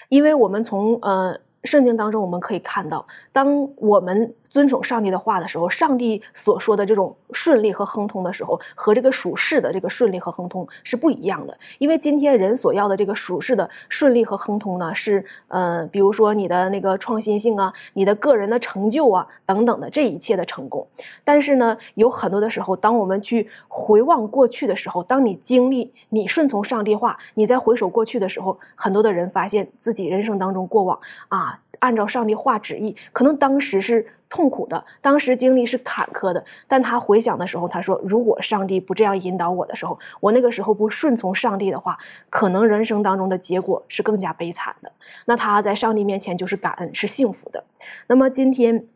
[0.09, 11.59] 因为我们从呃圣经当中我们可以看到，当我们遵守上帝的话的时候，上帝所说的这种顺利和亨通的时候，和这个属世的这个顺利和亨通是不一样的。
[11.79, 20.87] 因为今天人所要的这个属世的顺利和亨通呢，是呃，比如说你的那个创新性啊，你的个人的成就啊等等的这一切的成功。
[21.25, 31.61] 但是呢，有很多的时候，当我们去回望过去的时候，当你经历你顺从上帝话，你在回首过去的时候，很多的人发现自己人生当中过往啊。
[31.83, 36.45] 按照上帝话旨意，可能当时是痛苦的，当时经历是坎坷的。
[36.69, 41.99] 但他回想的时候，他说：“如果上帝不这样引导我的时候，我那个时候不顺从上帝的话，
[42.31, 44.93] 可能人生当中的结果是更加悲惨的。”
[45.27, 47.65] 那他在上帝面前就是感恩，是幸福的。
[48.07, 48.87] 那么今天，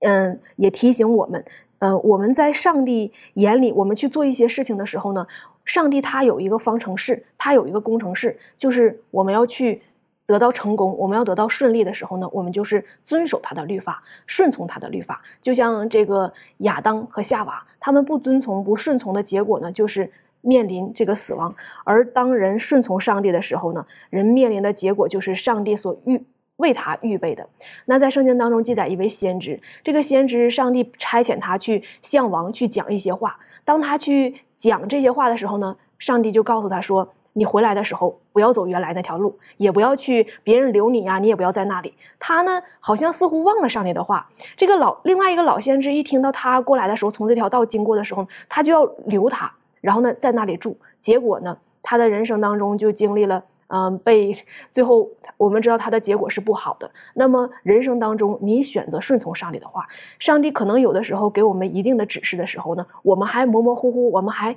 [0.00, 1.44] 嗯，也提醒我们，
[1.78, 5.24] 呃，我们在上帝眼里，我们去做一些事情的时候呢，
[5.64, 9.82] 上帝他有一个方程式，他有一个工程式，就是我们要去。
[10.28, 15.22] 得到成功，我们要得到顺利的时候呢，我们就是遵守他的律法，顺从他的律法。
[15.40, 20.12] 就像这个亚当和夏娃，他们不遵从、不顺从的结果呢，就是
[20.42, 21.54] 面临这个死亡。
[21.82, 26.22] 而当人顺从上帝的时候呢，人面临的结果就是上帝所预
[26.58, 27.48] 为他预备的。
[27.86, 33.38] 那在圣经当中记载一位先知，这个先知上帝差遣他去向王去讲一些话。
[33.64, 37.14] 当他去讲这些话的时候呢，上帝就告诉他说。
[37.38, 41.94] 你回来的时候，不要走原来那条路，也不要去别人留你呀，你也不要在那里。
[42.18, 44.28] 他呢，好像似乎忘了上帝的话。
[44.56, 50.76] 这个老另外一个老先知一听到他过来的时候，从这条道经过的时候，他就要留他，然后呢，在那里住。
[50.98, 54.34] 结果呢，他的人生当中就经历了，嗯，被
[54.72, 56.90] 最后我们知道他的结果是不好的。
[57.14, 59.86] 那么人生当中，你选择顺从上帝的话，
[60.18, 64.56] 上帝可能有的时候给我们一定的指示的时候呢，我们还模模糊糊，我们还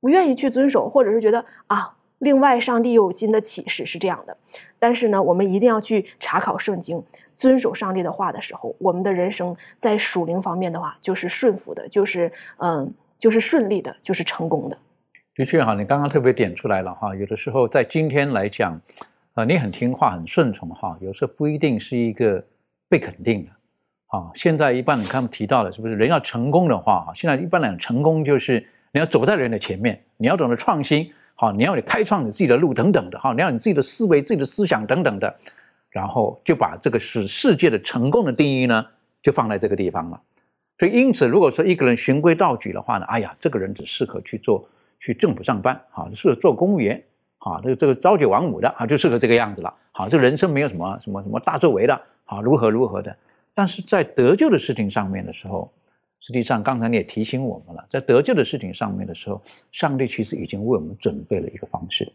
[0.00, 1.96] 不愿意去遵守，或者是觉得啊。
[2.24, 4.36] 另外，上帝有新的启示是这样的，
[4.78, 7.00] 但是呢，我们一定要去查考圣经，
[7.36, 14.76] 遵守上帝的话的时候，我们的人生在属灵方面的话，就是顺服的，就是嗯，就是顺利的，就是成功的。
[15.36, 18.80] 的确哈，你刚刚特别点出来了哈，有的时候在今天来讲，
[19.34, 22.42] 啊，你很听话、很顺从哈，有时候不一定是一个
[22.88, 23.50] 被肯定的。
[24.06, 31.12] 啊，现在一般你看提到的是不是人要成功的话，哈，现在一般来讲成功就是你要走在人的前面，你要懂得创新。
[31.36, 35.34] 好，你要你开创你自己的路等等的，哈，你要你自己的思维、自己的思想等等的，
[35.90, 38.86] 然后就把这个是世界的成功的定义呢，
[39.20, 40.20] 就放在这个地方了。
[40.78, 44.64] 所以，因此，如果说一个人循规蹈矩的话呢，哎呀，这个人只适合去做
[45.00, 47.02] 去政府上班，哈，适合做公务员，
[47.38, 49.74] 啊，这个这个朝九晚五的，啊，就适合这个样子了。
[49.90, 53.16] 好，这人生没有什么什么什么大作为的，好，如何如何的。
[53.52, 55.72] 但是在得救的事情上面的时候。
[56.26, 62.10] 实际上，刚才你也提醒我们了，在得救的事情上面的时候，上帝其实已经为我们准备了一个方式。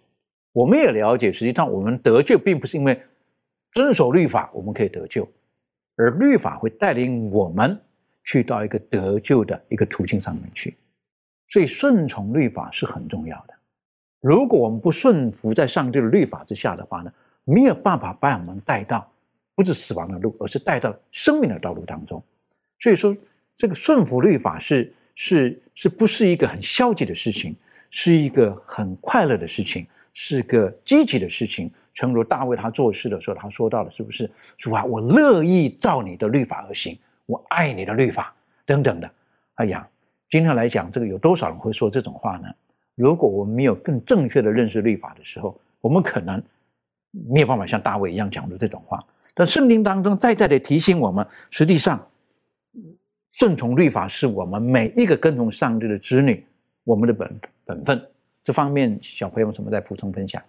[0.52, 3.00] 我们也了解，实际上我们得救并不是因为
[3.72, 5.30] 遵守律法我们可以得救，
[5.96, 7.80] 而律法会带领我们
[8.24, 10.76] 去到一个得救的一个途径上面去。
[11.50, 13.54] 所以，顺从律法是很重要的。
[14.22, 19.08] 如果我们不顺服在上帝的律法之下的话呢，没有办法把我们带到
[19.54, 22.24] 不是死亡的路，而是带到生命的道路当中。
[22.80, 23.16] 所以说。
[23.60, 27.54] 这个顺服律法是是是不是一个很消极的事情？
[27.90, 31.70] 是一个很快乐的事情，是个积极的事情。
[31.94, 38.34] 诚如大卫他做事的时候，他说到了，是不是主啊，我乐意照你的律法而行，我爱你的律法
[38.66, 39.12] 等等的。
[39.56, 39.86] 哎呀，
[40.30, 42.48] 今天来讲，这个有多少人会说这种话呢？
[42.96, 46.42] 如果我们没有更正确的认识律法的时候，我们可能
[47.12, 49.04] 没有办法像大卫一样讲出这种话。
[49.34, 52.02] 但圣经当中再再的提醒我们，实际上。
[53.32, 56.46] 顺从律法是我们每一个跟从上帝的子女，
[56.84, 58.02] 我们的本本分。
[58.44, 60.42] 这方面，小朋友什么在补充分享？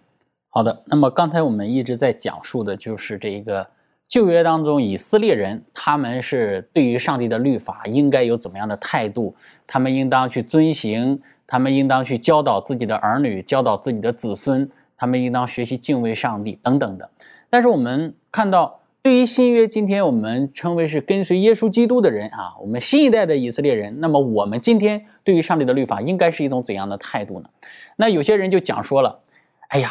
[0.49, 3.69] 好的，那么刚才我们一直在讲述的就是这一个
[4.07, 9.35] 旧约当中以色列人，他们是对于上帝的律法应该有怎么样的态度？
[9.67, 14.67] 他们应当去遵行，他们应当去教导自己的儿女，教导自己的子孙，
[14.97, 17.09] 他们应当学习敬畏上帝等等的。
[17.49, 18.80] 但是我们看到。
[19.03, 23.99] 对于新约，今天我们称为是跟随耶稣基督的人啊，我们新一代的以色列人。
[23.99, 27.49] 那么我们今天对于上帝的律法，应该是一种怎样的态度呢？
[27.95, 29.21] 那有些人就讲说了，
[29.69, 29.89] 哎呀，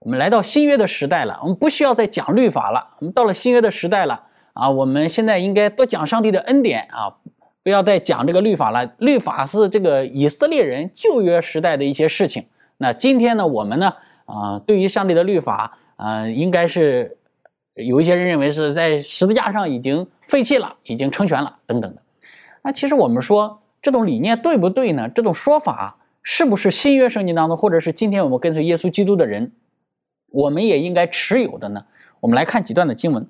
[0.00, 2.96] 我们来到新约的时代了，我们不需要再讲律法了。
[2.98, 7.14] 我们到了新约的时代了啊，我们现在应该多讲上帝的恩典啊，
[7.62, 8.92] 不要再讲这个律法了。
[8.98, 12.46] 律法是这个以色列人旧约时代的一些事情。
[12.78, 13.94] 那今天呢，我们呢
[14.24, 17.14] 啊，对于上帝的律法啊，应该是。
[17.78, 22.02] 有一些人认为是在十字架上已经废弃了，已经成全了等等的。
[22.62, 25.08] 那其实我们说这种理念对不对呢？
[25.08, 29.52] 这种说法是不是新约圣经当中，或者是今天我们跟随耶稣基督的人，
[30.30, 31.84] 我们也应该持有的呢？
[32.20, 33.26] 我们来看几段的经文，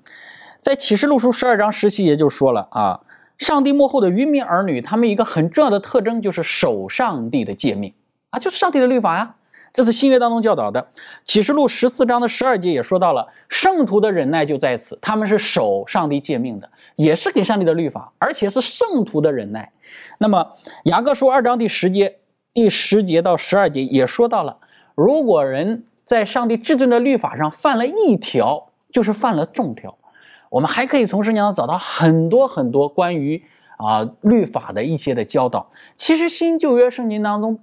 [0.61, 3.01] 在启示录书十二章十七节就说了啊，
[3.37, 7.93] 上帝幕后的愚民儿女，他们一个很重要的特征就是守上帝的诫命
[8.31, 9.35] 啊，就是上帝的律法呀。
[9.79, 10.85] 这是新约当中教导的，
[11.23, 19.71] 启示录十四章的十二节也说到了，圣徒的忍耐就在此，他们是守上帝诫命的，也是给上帝的律法，而且是圣徒的忍耐。
[20.17, 20.45] 那么
[20.83, 22.17] 雅各书二章第十节、
[22.53, 24.59] 第十节到十二节也说到了，
[24.95, 29.97] 如果人在上帝至尊的律法上犯了一条，就是犯了众条。
[30.49, 33.41] 我们还可以从圣经中找到很多很多关于
[33.77, 35.69] 啊律法的一些的教导。
[35.93, 37.61] 其实新旧约圣经当中。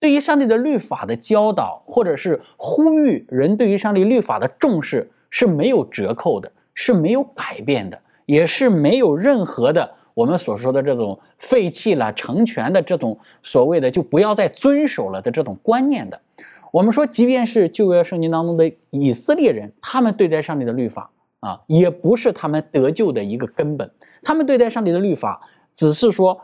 [0.00, 16.20] 对于上帝的律法的教导，或者是呼吁人对于上帝律法的重视是没有折扣的，是没有改变的，也是没有任何的我们所说的这种废弃了成全的这种所谓的就不要再遵守了的这种观念的。
[16.70, 23.90] 我们说，即便是旧约圣经当中的以色列人，他们对待上帝的律法啊，也不是他们得救的一个根本。
[24.22, 25.40] 他们对待上帝的律法，
[25.74, 26.38] 只是说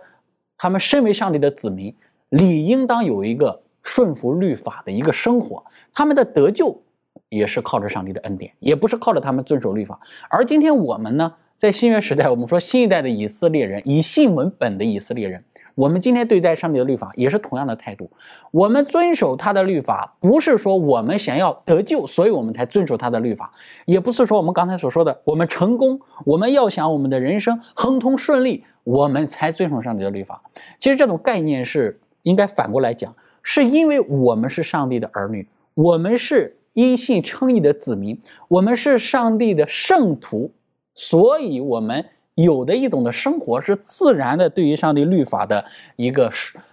[0.57, 1.95] 他们身为上帝的子民。
[2.35, 6.83] 理应当有一个顺服律法的一个生活，他们的得救
[7.29, 10.01] 也是靠着上帝的恩典，也不是靠着他们遵守律法。
[10.29, 15.45] 而今天我们呢，在新约时代，我们说新一代的以色列人，以信为本的以色列人，
[15.77, 18.11] 我们今天对待上帝的律法也是同样的态度。
[18.51, 23.53] 我们遵守他的律法，不是说我们想要得救，所以我们才遵守他的律法，
[23.87, 30.43] 也不是说我们刚才所说的我们成功，我们要想我们的人生亨通顺利，我们才遵守上帝的律法。
[30.81, 32.01] 其实这种概念是。
[32.25, 40.53] 应该反过来讲，是因为我们是上帝的儿女，我们是因信称义的子民，我们是上帝的圣徒，
[40.93, 42.05] 所以我们
[42.35, 45.65] 有的一种的生活是自然的，对于上帝律法的
[45.97, 46.31] 一个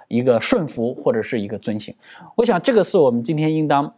[0.07, 1.93] 一个顺服或者是一个遵行。
[2.35, 3.93] 我想这个是我们今天应当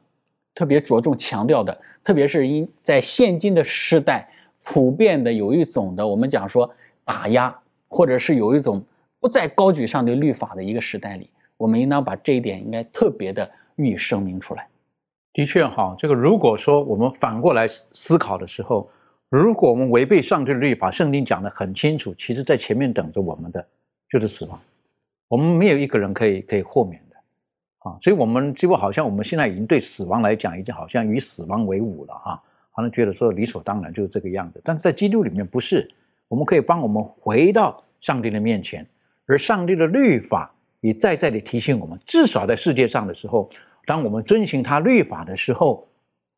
[0.54, 4.28] 特别着重强调的，特别是因在现今的时代，
[4.64, 6.70] 普遍的有一种的我们讲说
[7.06, 7.56] 打压，
[7.88, 8.84] 或者是有一种
[9.22, 11.30] 不再高举上帝律法的一个时代里。
[11.64, 14.68] 我们应当把这一点应该特别的予以声明出来。
[15.32, 18.89] 的确，哈，这个如果说我们反过来思考的时候，
[19.30, 23.66] 如果我们违背上帝的律法，圣经讲的很清楚，其实在前面等着我们的
[24.09, 24.59] 就是死亡，
[25.30, 27.16] 我们没有一个人可以可以豁免的，
[27.89, 34.59] 啊，所以我们几乎好像我们现在已经对死亡来讲，已经好像与死亡为伍了，哈，好像觉得说理所当然就是这个样子。
[34.66, 35.89] 但是在基督里面不是，
[36.28, 38.86] 我们可以帮我们回到上帝的面前，
[39.28, 40.53] 而上帝的律法。
[40.89, 43.49] 一再再的提醒我们，至少在世界上的时候，
[43.86, 45.88] 当我们遵循他律法的时候，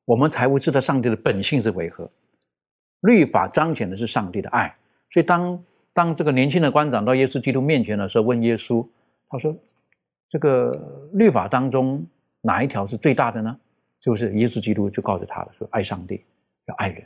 [0.05, 2.09] 我们才会知道上帝的本性是为何。
[3.01, 4.75] 律法彰显的是上帝的爱，
[5.09, 8.87] 所以当当这个年轻的官长到耶稣基督面前的时候，问耶稣，
[9.29, 9.55] 他说
[10.29, 10.71] ：“这个
[11.13, 12.05] 律法当中
[12.41, 13.57] 哪一条是最大的呢？”
[13.99, 16.23] 就是耶稣基督就告诉他了，说：“爱上帝，
[16.67, 17.03] 要爱人。”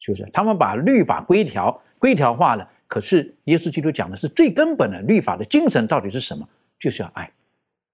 [0.00, 6.48] 就是他们把律法规条规条化了，可是耶稣基督讲的是最根本的律法的精神到底是什么？
[6.78, 7.30] 就是要爱，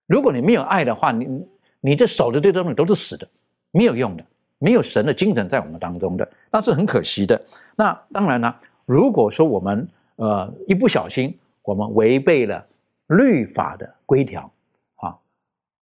[0.06, 1.46] 如果你没有爱的话，你
[1.80, 3.26] 你这守的这东西都是死的，
[3.70, 4.24] 没有用的，
[4.58, 7.42] 没有神的精神在我们当中的，那是很可惜的。
[7.76, 8.56] 那当然了，
[8.86, 12.66] 如果说我们呃一不小心，我们违背了
[13.06, 14.50] 律法的规条，
[14.96, 15.16] 啊，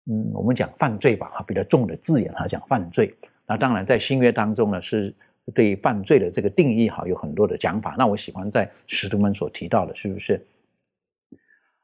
[0.05, 3.15] 嗯，我们讲犯罪吧，哈，比较重的字眼哈，讲犯罪。
[3.47, 5.13] 那当然在新约当中呢，是
[5.53, 7.95] 对犯罪的这个定义哈，有很多的讲法。
[7.97, 10.43] 那我喜欢在使徒们所提到的，是不是？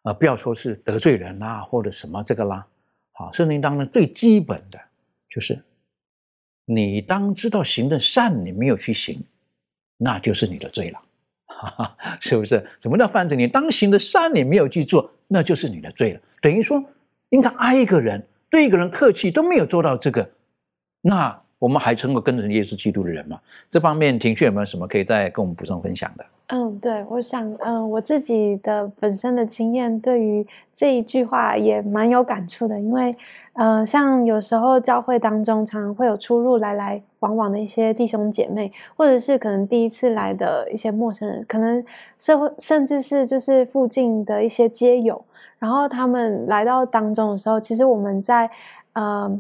[0.03, 2.65] 啊，不要说是得罪人啦，或者什么这个啦，
[3.11, 4.79] 好，圣经当中最基本的
[5.29, 5.61] 就是，
[6.65, 9.23] 你当知道行的善，你没有去行，
[9.97, 10.99] 那就是你的罪了，
[11.45, 12.67] 哈哈，是不是？
[12.79, 13.37] 什么叫犯罪？
[13.37, 16.21] 你当行的善，你没有去做，那就是你的罪了。
[16.41, 16.83] 等于说，
[17.29, 20.31] 应该爱一个人，对一个人客气都没有做到这个，
[21.01, 23.39] 那我们还成为跟着耶稣基督的人吗？
[23.69, 26.25] 这方面，庭旭有没有什么可以再跟我们补充分享的？
[26.47, 30.45] 嗯，对，我想，嗯，我自己的本身的经验，对于
[30.75, 33.15] 这一句话也蛮有感触的，因为，
[33.53, 41.85] 呃，像有时候教会当中常常会有出入来来往往的一些弟兄姐妹，或者是可能第一次来的一些陌生人，可能
[42.17, 45.23] 社会甚至是就是附近的一些街友，
[45.59, 48.49] 然后他们来到当中的时候，其实我们在，
[48.93, 49.39] 呃。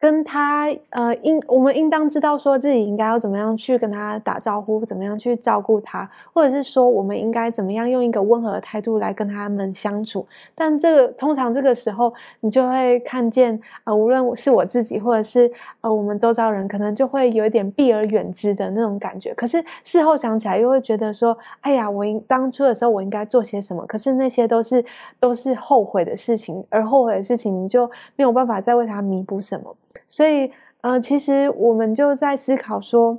[0.00, 10.26] 跟他呃，应我们应当知道说自己应该要怎么样去跟他打招呼，怎么样去照顾他，或者是说我们应该怎么样用一个温和的态度来跟他们相处。
[10.54, 19.32] 但这个通常这个时候，你就会看见啊，无论是我自己，或者是呃我们周遭人，可能就会有一点避而远之的那种感觉。
[19.32, 23.86] 可是事后想起来，又会觉得说，哎呀，我应当初的时候我应该做些什么？
[23.86, 24.84] 可是那些都是
[25.18, 29.74] 都是后悔的事情，而后悔的事情，你就没有办法再为他弥补什么。
[30.08, 30.50] 所以，
[30.82, 33.18] 呃，其实我们就在思考说，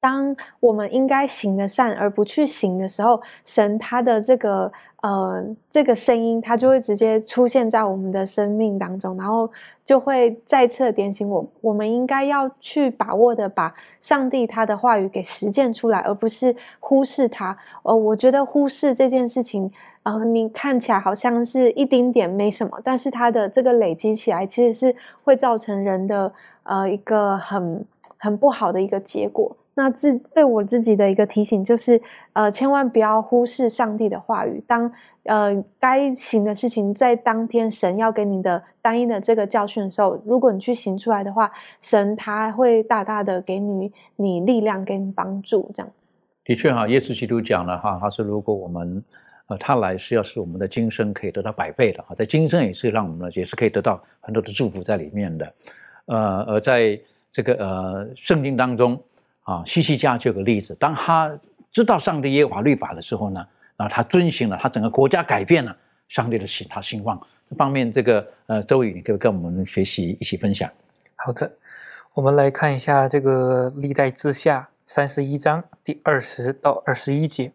[0.00, 4.70] 当我们应该行的善而不去行的时候，神他的这个
[5.02, 9.50] 呃这个声音，他就会直接出现在我们的生命当中，然后
[9.82, 17.56] 就会再次点醒我，我们应该要去把握的把上帝他的话语给实践出来，而不是忽视他。
[17.82, 19.72] 呃，我觉得忽视这件事情。
[20.04, 24.94] 呃，你看起来好像是一丁点没什么，但是它的这个累积起来，其实是
[25.24, 26.32] 会造成人的
[26.62, 27.84] 呃一个很
[28.16, 29.56] 很不好的一个结果。
[29.76, 32.00] 那自对我自己的一个提醒就是，
[32.32, 34.62] 呃，千万不要忽视上帝的话语。
[34.68, 34.92] 当
[35.24, 41.50] 呃该行的事情在当天神要给你的单一的这个教训的时候，如果你去行出来的话，
[41.80, 45.68] 神他会大大的给你你力量，给你帮助。
[45.74, 49.02] 这样子，的确哈，耶稣基督讲了哈，他说如果我们
[49.46, 55.54] 呃，他来是要使我们的今生可以得到百倍的啊，在今生也是让我们呢也是可以得到很多的祝福在里面的。
[56.06, 56.98] 呃，而在
[57.30, 58.98] 这个呃圣经当中
[59.42, 61.30] 啊，西西家就有个例子，当他
[61.70, 65.76] 知道上帝耶和华律法的时候呢，然后他遵行了，他整个国家改变了，
[66.08, 67.20] 上帝的心他兴旺。
[67.44, 70.70] 这方面，这个呃周宇，你可以跟我们学习一起分享。
[71.16, 71.54] 好的，
[72.14, 77.52] 我们来看一下这个历代之下三十一章第二十到二十一节。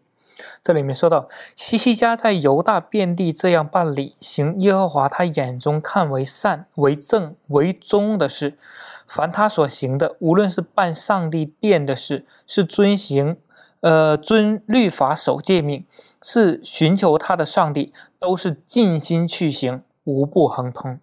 [0.62, 8.58] 这里面说到，西西家在犹大遍地这样办理，行耶和华他眼中看为善、为正、为忠的事。
[9.06, 13.36] 凡他所行的，无论是办上帝殿的事，是遵行，
[13.80, 15.84] 呃，遵律法、守诫命，
[16.22, 21.00] 是寻求他的上帝，都是尽心去行，无不亨通。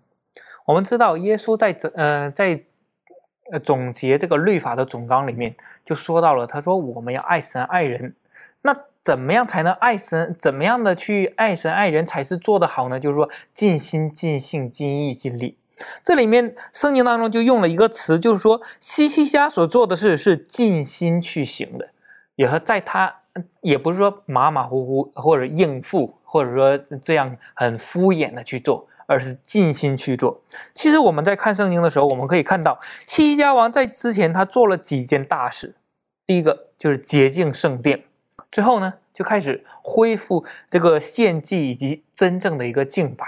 [0.67, 2.63] 我们知道，耶稣在这，呃，在
[3.51, 8.15] 呃总结这个律法的总纲里面，就说到了，他说我们要爱神爱人，
[8.61, 8.73] 那。
[9.07, 10.35] 怎么样才能爱神？
[10.37, 12.99] 怎么样的去爱神爱人才是做得好呢？
[12.99, 15.57] 就是说尽心尽性尽意尽力。
[16.03, 21.91] 这里面圣经当中就用了一个词，就是说西西家所做的事是尽心去行的，
[22.35, 23.21] 也和在他
[23.61, 30.41] 也不是说马马虎虎或者应付，或者说这样很敷衍的去做，而是尽心去做。
[30.73, 35.75] 其实我们在看圣经的时候，我们可以看到西西家王在之前他做了几件大事，
[36.25, 38.03] 第一个就是洁净圣殿。
[38.51, 43.25] 之后呢，就开始恢复这个献祭以及真正的一个敬拜。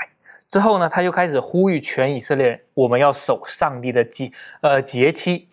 [0.47, 4.31] 之后呢，他就开始呼吁全以色列人，我们要守上帝的节
[4.61, 5.47] 呃节期。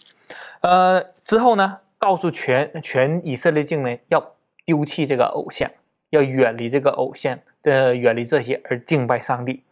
[0.63, 4.35] 呃，之后呢，告诉全全以色列境内要
[4.65, 5.71] 丢弃这个偶像，
[6.11, 9.63] 要远离这个偶像的，远离这些而敬拜上帝。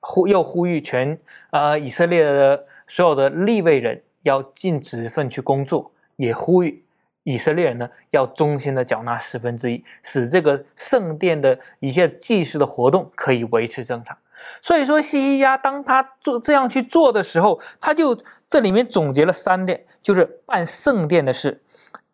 [0.00, 1.18] 呼又呼吁全
[1.50, 6.84] 呃以色列的所有的立位人要尽职分去工作，也呼吁。
[7.28, 14.16] 以色列人呢，要忠心的缴纳十分之一，使这个圣殿的一些祭祀的活动可以维持正常。
[14.62, 18.18] 所以说，西西家当他做这样去做的时候，他就
[18.48, 21.60] 这里面总结了三点，就是办圣殿的事；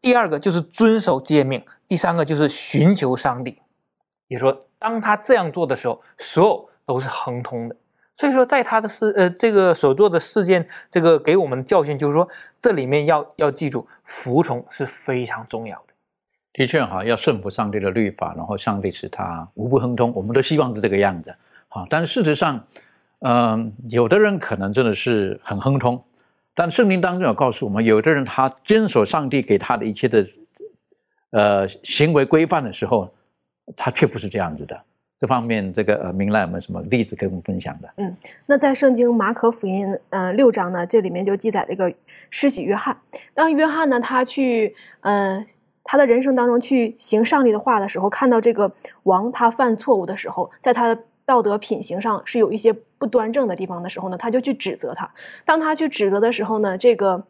[0.00, 3.62] 第二个就是遵守诫命；第三个就是寻求上帝。
[4.26, 7.76] 也说，当他这样做的时候，所有都是亨通的。
[8.14, 12.28] 所以说，在他的事，呃，这个所做的事件，这个给我们的教训就是说，
[12.60, 15.92] 这里面要要记住，服从是非常重要的。
[16.52, 21.34] 的确哈，要顺服上帝的律法，然后上帝使他无不亨通，我们都希望是这个样子。
[21.66, 22.64] 好，但事实上，
[23.18, 26.00] 嗯，有的人可能真的是很亨通，
[26.54, 30.24] 但圣经当中有告诉我们，有的人他坚守上帝给他的一切的，
[31.30, 33.12] 呃，行为规范的时候，
[33.76, 34.80] 他却不是这样子的。
[35.16, 37.88] 这方面，这个呃，明兰有没有什么例子跟我们分享的？
[37.98, 41.94] 嗯，那在圣经马可福音呃六章呢，这里面就记载了一个
[42.30, 42.96] 施洗约翰。
[43.32, 45.46] 当约翰呢，他去嗯
[45.84, 48.72] 他的人生当中去行上帝的话的时候，看到这个
[49.04, 55.08] 王他犯错误的时候，在他的道德品行上是有一些不端正的地方的时候呢，他就去指责他。
[55.44, 57.24] 当他去指责的时候呢，这个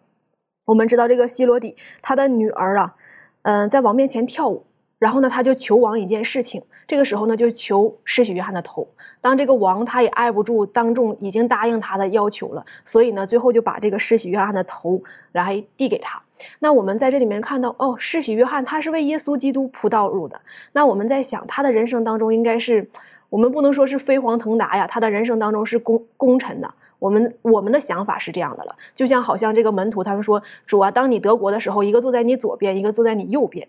[0.64, 2.96] 我们知道这个希罗底他的女儿啊，
[3.42, 4.64] 嗯，在王面前跳舞。
[4.98, 6.62] 然后呢，他就求王一件事情。
[6.86, 8.86] 这个时候呢，就求施洗约翰的头。
[9.20, 16.20] 当这个王他也爱不住当众已经答应他的要求了，所以呢，最后就把这个施洗约翰的头来递给他。
[16.58, 20.40] 那我们在这里面看到，哦，施洗约翰他是为耶稣基督铺道路的。
[20.72, 22.88] 那我们在想，他的人生当中应该是，
[23.30, 26.74] 我们不能说是飞黄腾达呀，他的人生当中是功功臣的。
[27.04, 33.68] 我们我们的想法是这样的了，就像好像这个门徒他们说，主啊，当你得国的时候，一个坐在你左边，一个坐在你右边。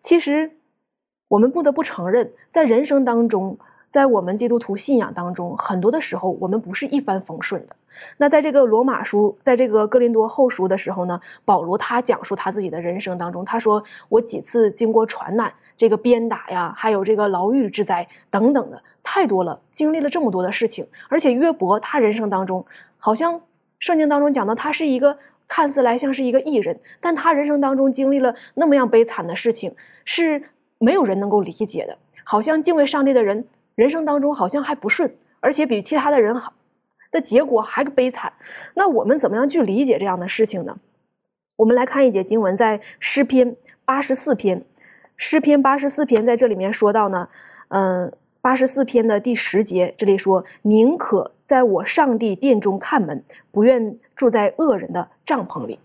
[0.00, 0.50] 其实。
[1.28, 3.58] 我们不得不承认，在人生当中，
[3.88, 7.74] 在我们基督徒信仰当中，很多的时候我们不是一帆风顺的。
[8.18, 20.86] 那在这个罗马书，在这个哥林多后书的时候呢，保罗他讲述他自己的人生当中，他说我几次经过传难，这个鞭打呀，还有这个牢狱之灾等等的，太多了，经历了这么多的事情。
[21.08, 22.64] 而且约伯他人生当中，
[22.98, 23.40] 好像
[23.78, 30.42] 圣经当中讲到他是一个看似来像是一个艺人，但他人生当中经历了那么样悲惨的事情，是
[30.78, 31.98] 没有人能够理解的。
[32.22, 36.54] 好像敬畏上帝的人，人生当中好像还不顺，而且比其他的人好
[37.10, 38.32] 的结果还悲惨。
[38.74, 40.78] 那我们怎么样去理解这样的事情呢？
[41.56, 43.54] 我们来看一节经文，在诗篇
[43.84, 44.64] 八十四篇，
[45.16, 47.28] 诗篇八十四篇在这里面说到呢，
[47.68, 55.78] 嗯，八十四篇的第十节，这里说：“宁可在我上帝殿中看门，不愿住在恶人的帐篷里。”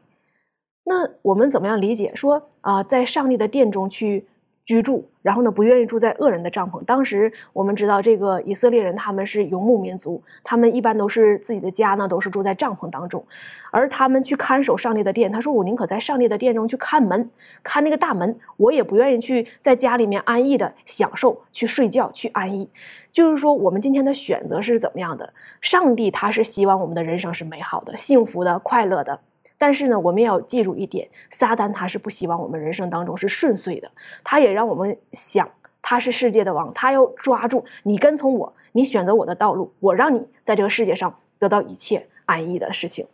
[0.85, 2.11] 那我们怎么样理解？
[2.15, 4.25] 说啊，在上帝的殿中去。
[4.69, 6.85] 居住，然后呢，不愿意住在恶人的帐篷。
[6.85, 13.25] 当时我们知道，这个以色列人他们是游牧民族，他们一般都是自己的家呢，都是住在帐篷当中。
[13.71, 17.31] 而他们去看守上帝的殿，他说：“我宁可在上帝的殿中去看门，
[17.63, 22.69] 看那个大门，我也不愿意去在家里面安逸的享受，去睡觉，去安逸。”
[23.11, 25.33] 就是说，我们今天的选择是怎么样的？
[25.61, 29.19] 上帝他是希望我们的人生是美好的、幸福的、快乐的。
[29.59, 33.91] 但是呢，我们也要记住一点，撒旦他是不希望我们人生当中是顺遂的，
[34.23, 35.47] 他也让我们想
[35.83, 43.05] 他是世界的王，他要抓住你跟从我，你选择我的道路，我让你在这个世界上得到一切安逸的事情，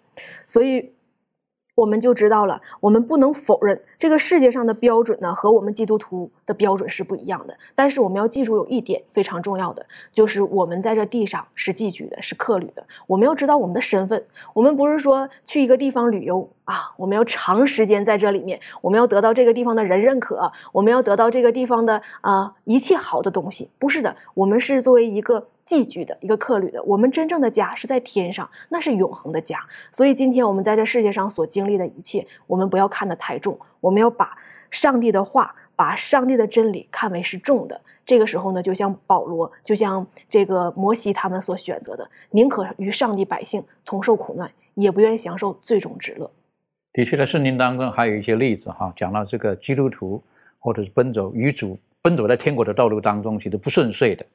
[0.45, 0.93] 所以。
[1.75, 7.57] 我们就知道了，我们不能否认这个世界上的标准呢，和我们基督徒的标准是不一样的。
[7.75, 12.85] 但是我们要记住有一点非常重要的，就是我们在这地上是寄居的，是客旅的。
[13.07, 23.69] 我们要知道我们的身份，我们不是说去一个地方旅游啊，我们要长时间在这里面，我们要得到这个地方的人认可，我们要得到这个地方的啊一切好的东西。
[23.79, 25.47] 不是的，我们是作为一个。
[25.65, 29.57] 寄居的一个客旅的，我们真正的家是在天上，那是永恒的家。
[29.91, 34.37] 所以今天我们在这世界上所经历的一切，我们不要看得太重，我们要把
[34.69, 37.81] 上帝的话、把上帝的真理看为是重的。
[38.05, 46.29] 这个时候呢，就像保罗，就像这个摩西他们所选择的，宁可与上帝百姓同受苦难，也不愿享受最终之乐。
[46.95, 50.23] 的确，在圣经当中还有一些例子哈，讲到这个基督徒
[50.57, 54.25] 或者是奔走与主奔走在天国的道路当中，其实不顺遂的。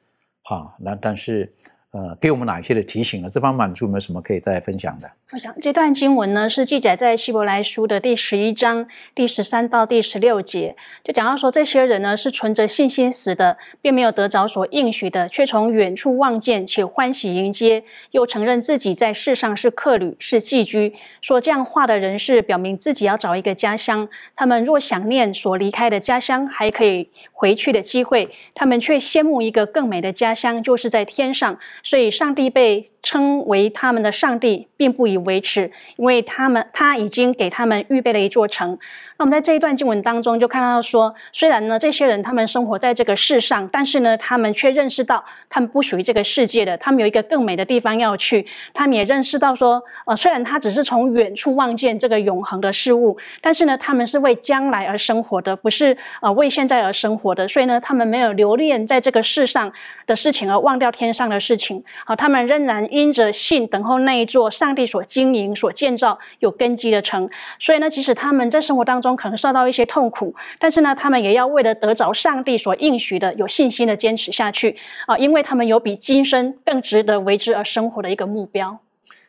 [0.43, 1.51] 哈，那但是。
[1.91, 3.27] 呃，给我们哪一些的提醒呢？
[3.27, 5.11] 这方满足有没有什么可以再分享的？
[5.33, 10.73] 我想这段经文呢，是记载在希伯来书的第十一章第十三到第十六节，
[11.03, 20.95] 就讲到说，这些人呢是存着信心死的，并没有得着所应许的，却从远处望见，且欢喜迎接，又承认自己在世上是客旅，是寄居。
[21.21, 24.07] 说这样话的人是表明自己要找一个家乡。
[24.33, 31.59] 他们若想念所离开的家乡，还可以回去的机会，他们却羡慕一个更美的家乡，就是在天上。
[31.83, 38.77] 所以，上帝被称为他们的上帝，并不以为耻，因为他们他已经给他们预备了一座城。
[39.17, 48.45] 那我们在这一段经文当中就看到说，虽然呢这些人他们生活在这个世上，但是呢他们却认识到他们不属于这个世界的，他们有一个更美的地方要去。
[48.73, 57.47] 他们也认识到说，呃，虽然他只是从远处望见这个永恒的事物，但是呢他们是为将来而生活的，不是呃为现在而生活的。
[57.47, 59.71] 所以呢他们没有留恋在这个世上
[60.05, 61.70] 的事情，而忘掉天上的事情。
[62.05, 67.29] 好，他们仍然因着信等候那一座上帝所经营、所建造有根基的城。
[67.59, 75.17] 所以呢，即使他们在生活当中可能受到一些痛苦，但是呢，他们也要为了得着上帝所应许的，有信心的坚持下去啊！
[75.17, 78.79] 因为他们有比今生更值得为之而生活的一个目标。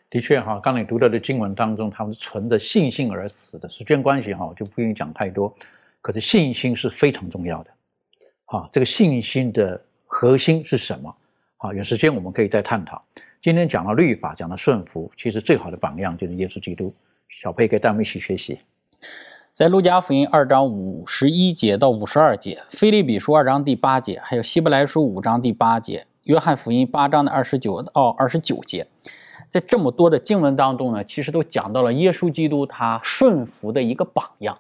[0.09, 3.69] 的确哈，刚才你读到的经文当中，他们是存着信心而死的。
[3.69, 5.53] 时间关系哈，我就不愿意讲太多。
[6.03, 7.71] 可是信心是非常重要的。
[8.45, 11.15] 好，这个信心的核心是什么？
[11.63, 13.01] 好，有时间我们可以再探讨。
[13.41, 16.93] 今天讲了律法，讲了顺服，其实最好的榜样就是耶稣基督。
[17.29, 18.59] 小佩可以带我们一起学习，
[19.53, 28.89] 在路加福音二章五十一节到五十二节，菲利比书二章第八节，还有希伯来书五章第八节，约翰福音八章的二十九到二十九节，
[29.49, 34.59] 在这么多的经文当中呢，其实都讲到了耶稣基督他顺服的一个榜样，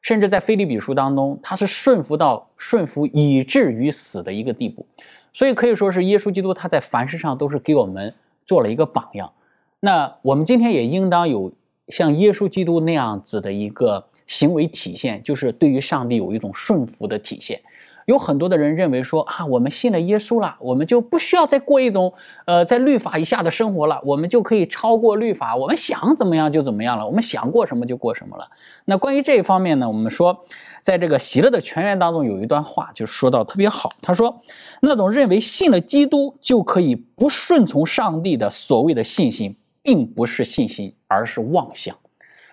[0.00, 4.84] 甚至在菲利比书当中，他是顺服到顺服以至于死的一个地步。
[5.32, 8.14] 所以可以说是耶稣基督，他在凡事上都是给我们
[8.44, 9.32] 做了一个榜样。
[9.80, 11.52] 那我们今天也应当有
[11.88, 17.60] 像耶稣基督那样子的一个行为体现，就是对于上帝有一种顺服的体现。
[18.06, 22.12] 有很多的人认为说啊，我们信了耶稣了，我们就不需要再过一种
[22.46, 28.48] 呃在律法以下的生活了，我们就可以超过律法，我们想怎么样就怎么样了，我们想过什么就过什么了。
[28.86, 30.44] 那关于这一方面呢，我们说，
[30.80, 34.42] 在这个喜乐的泉源当中有一段话就说到特别好，他说，
[34.80, 41.94] 那种认为信了基督就可以不顺从上帝的所谓的信心，并不是信心，而是妄想。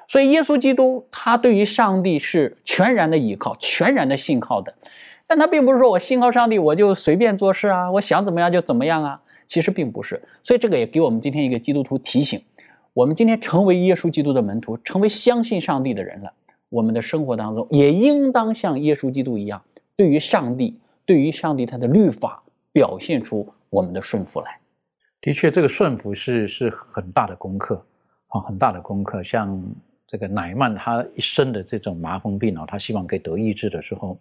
[0.07, 4.73] 所以耶稣基督他对于上帝是全然的依靠，全然的信靠的。
[5.29, 9.21] 但他并不是说我信靠上帝，我就随便做事啊，我想怎么样就怎么样啊。
[9.45, 12.41] 其实并不是，所以这个也给我们今天一个基督徒提醒：
[12.93, 16.33] 我们今天成为耶稣基督的门徒，成为相信上帝的人了，
[16.69, 19.63] 我们的生活当中也应当像耶稣基督一样，
[19.95, 24.59] 对于上帝，对于上帝他的律法，表现出我们的顺服来。
[25.21, 27.85] 的确，这个顺服是是很大的功课
[28.29, 29.21] 啊，很大的功课。
[29.21, 29.63] 像
[30.07, 34.17] 这个乃曼，他一生的这种麻风病啊，他希望可以得医治的时候，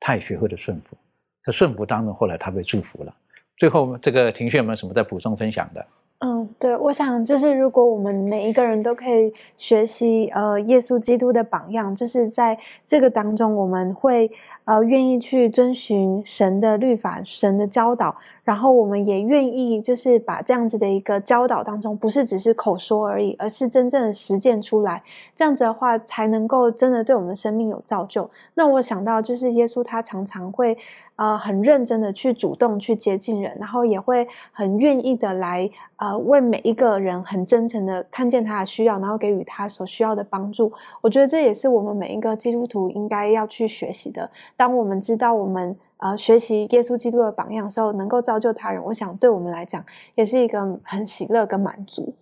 [0.00, 0.96] 他也学会了顺服。
[1.42, 3.14] 在顺服当中，后来他被祝福了。
[3.56, 5.84] 最后，这个庭轩有没有什么再补充分享的？
[6.20, 14.28] 嗯，对，我想就是如果我们每一个人都可以学习呃耶稣基督的榜样，就是在这个当中，我们会
[14.64, 18.16] 呃愿意去遵循神的律法、神的教导，
[18.48, 25.02] 然后我们也愿意就是把这样子的一个教导当中，不是只是口说而已，而是真正的实践出来，
[25.34, 28.30] 这样子的话才能够真的对我们的生命有造就。
[28.54, 30.78] 那我想到就是耶稣他常常会。
[31.18, 40.72] 呃，很认真的去主动去接近人，然后也会很愿意的来呃为每一个人很真诚的看见他的需要，然后给予他所需要的帮助。
[41.00, 44.30] 我觉得这也是我们每一个基督徒应该要去学习的。
[44.56, 49.84] 当我们知道我们呃学习耶稣基督的榜样时候，能够造就他人，我想对我们来讲
[50.14, 52.14] 也是一个很喜乐跟满足。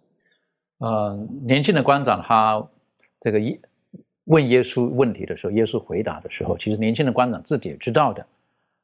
[0.79, 2.63] 呃，年轻的官长他
[3.19, 3.59] 这个一
[4.25, 8.27] 问耶稣问题的时候，耶稣回答的时候，其实年轻的官长自己也知道的。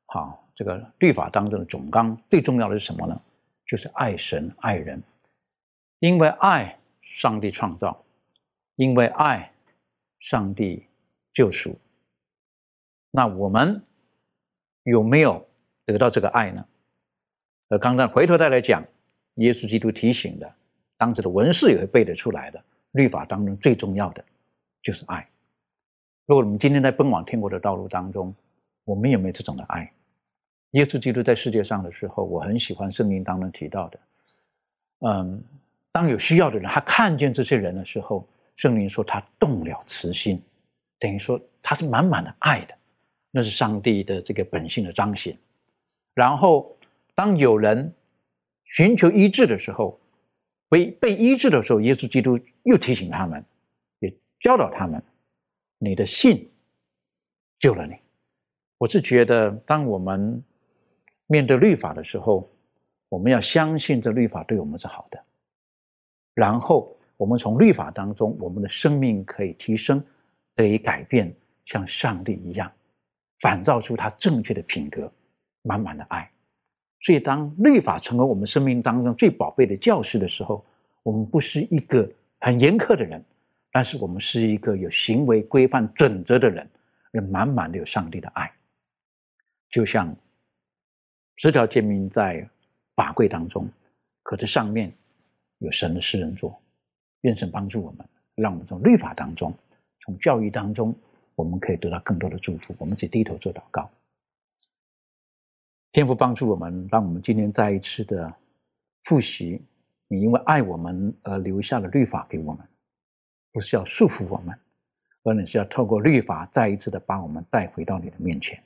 [0.06, 3.20] 好，这个律法当中的总纲最重要的是什么呢？
[3.66, 5.02] 就是爱神爱人，
[6.00, 8.02] 因为爱上帝创造，
[8.76, 9.50] 因为爱
[10.18, 10.86] 上帝
[11.32, 11.74] 救赎。
[13.10, 13.82] 那我们
[14.84, 15.46] 有没有
[15.84, 16.64] 得到这个爱呢？
[17.68, 18.84] 而刚才回头再来讲，
[19.36, 20.54] 耶稣基督提醒的，
[20.96, 22.62] 当时的文士也会背得出来的。
[22.92, 24.22] 律法当中最重要的
[24.82, 25.26] 就是爱。
[26.26, 28.34] 如果我们今天在奔往天国的道路当中，
[28.84, 29.90] 我们有没有这种的爱？
[30.72, 34.00] 耶稣基督在世界上的时候，我很喜欢圣经当中提到的，
[35.00, 35.42] 嗯，
[35.90, 40.42] 当有需要的人，他看见这些人的时候，圣灵说他动了慈心，
[40.98, 42.74] 等于说他是满满的爱的，
[43.32, 45.36] 那是上帝的这个本性的彰显。
[46.14, 46.76] 然后，
[47.14, 47.92] 当有人
[48.64, 49.98] 寻求医治的时候，
[50.68, 53.44] 被被医治的时候，耶稣基督又提醒他们，
[53.98, 55.02] 也教导他们，
[55.78, 56.48] 你的信
[57.58, 57.96] 救了你。
[58.78, 60.42] 我是觉得，当我们
[61.26, 62.46] 面对律法的时候，
[63.08, 65.24] 我们要相信这律法对我们是好的。
[66.34, 70.04] 然后，我们从律法当中，我们的生命可以提升，
[70.54, 72.70] 得以改变，像上帝一样，
[73.42, 75.12] 反照出他正确的品格，
[75.60, 76.30] 满满的爱。
[77.02, 80.64] 所以，当律法成为我们生命当中最宝贝的教师的时候，
[81.02, 83.22] 我们不是一个很严苛的人，
[83.70, 86.66] 但是我们是一个有行为规范准则的人，
[87.10, 88.50] 人满满的有上帝的爱，
[89.68, 90.14] 就像。
[91.36, 92.46] 十条诫命在
[92.94, 93.66] 法柜当中，
[94.22, 94.92] 可是上面
[95.58, 96.56] 有神的诗人座，
[97.22, 99.52] 愿神帮助我们，让我们从律法当中，
[100.02, 100.94] 从教育当中，
[101.34, 102.74] 我们可以得到更多的祝福。
[102.78, 103.90] 我们只低头做祷告，
[105.90, 108.34] 天父帮助我们，让我们今天再一次的
[109.02, 109.62] 复习。
[110.08, 112.66] 你因为爱我们而留下了律法给我们，
[113.50, 114.54] 不是要束缚我们，
[115.22, 118.62] 而你是要透过律法再一次的把我们带回到你的面前。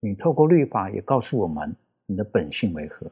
[0.00, 1.74] 你透过律法也告诉我们
[2.04, 3.10] 你的本性为何。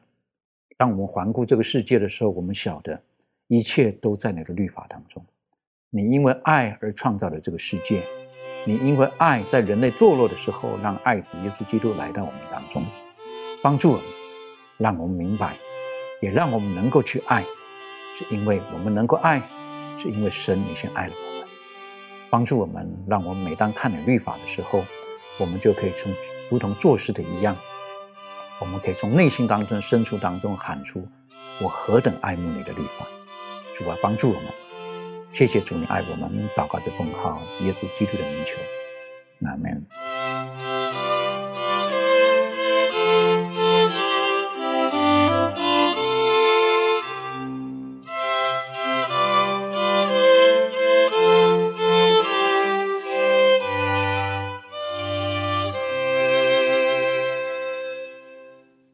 [0.77, 3.01] 当我们环顾这个世界的时候，我们晓得
[3.47, 5.25] 一切都在你的律法当中。
[5.89, 8.03] 你因为爱而创造了这个世界，
[8.67, 12.85] 你因为爱在人类堕落的时候，让爱子耶稣基督来到我们当中，
[13.63, 14.05] 帮助我们，
[14.77, 15.55] 让我们明白，
[16.21, 17.45] 也让我们能够去爱，
[18.13, 19.41] 是因为我们能够爱，
[19.97, 21.47] 是因为神你先爱了我们，
[22.29, 24.83] 帮助我们，让我们每当看你律法的时候。
[25.39, 26.11] 我们就可以从
[26.49, 27.55] 如同做事的一样，
[28.59, 31.07] 我们可以从内心当中深处当中喊出
[31.61, 33.05] ：“我何等爱慕你的律法！”
[33.77, 34.66] 主啊，帮助我们！
[35.37, 36.49] 谢谢主，你爱我们。
[36.55, 38.57] 祷告这奉号耶稣基督的名求，
[39.45, 39.85] 阿门。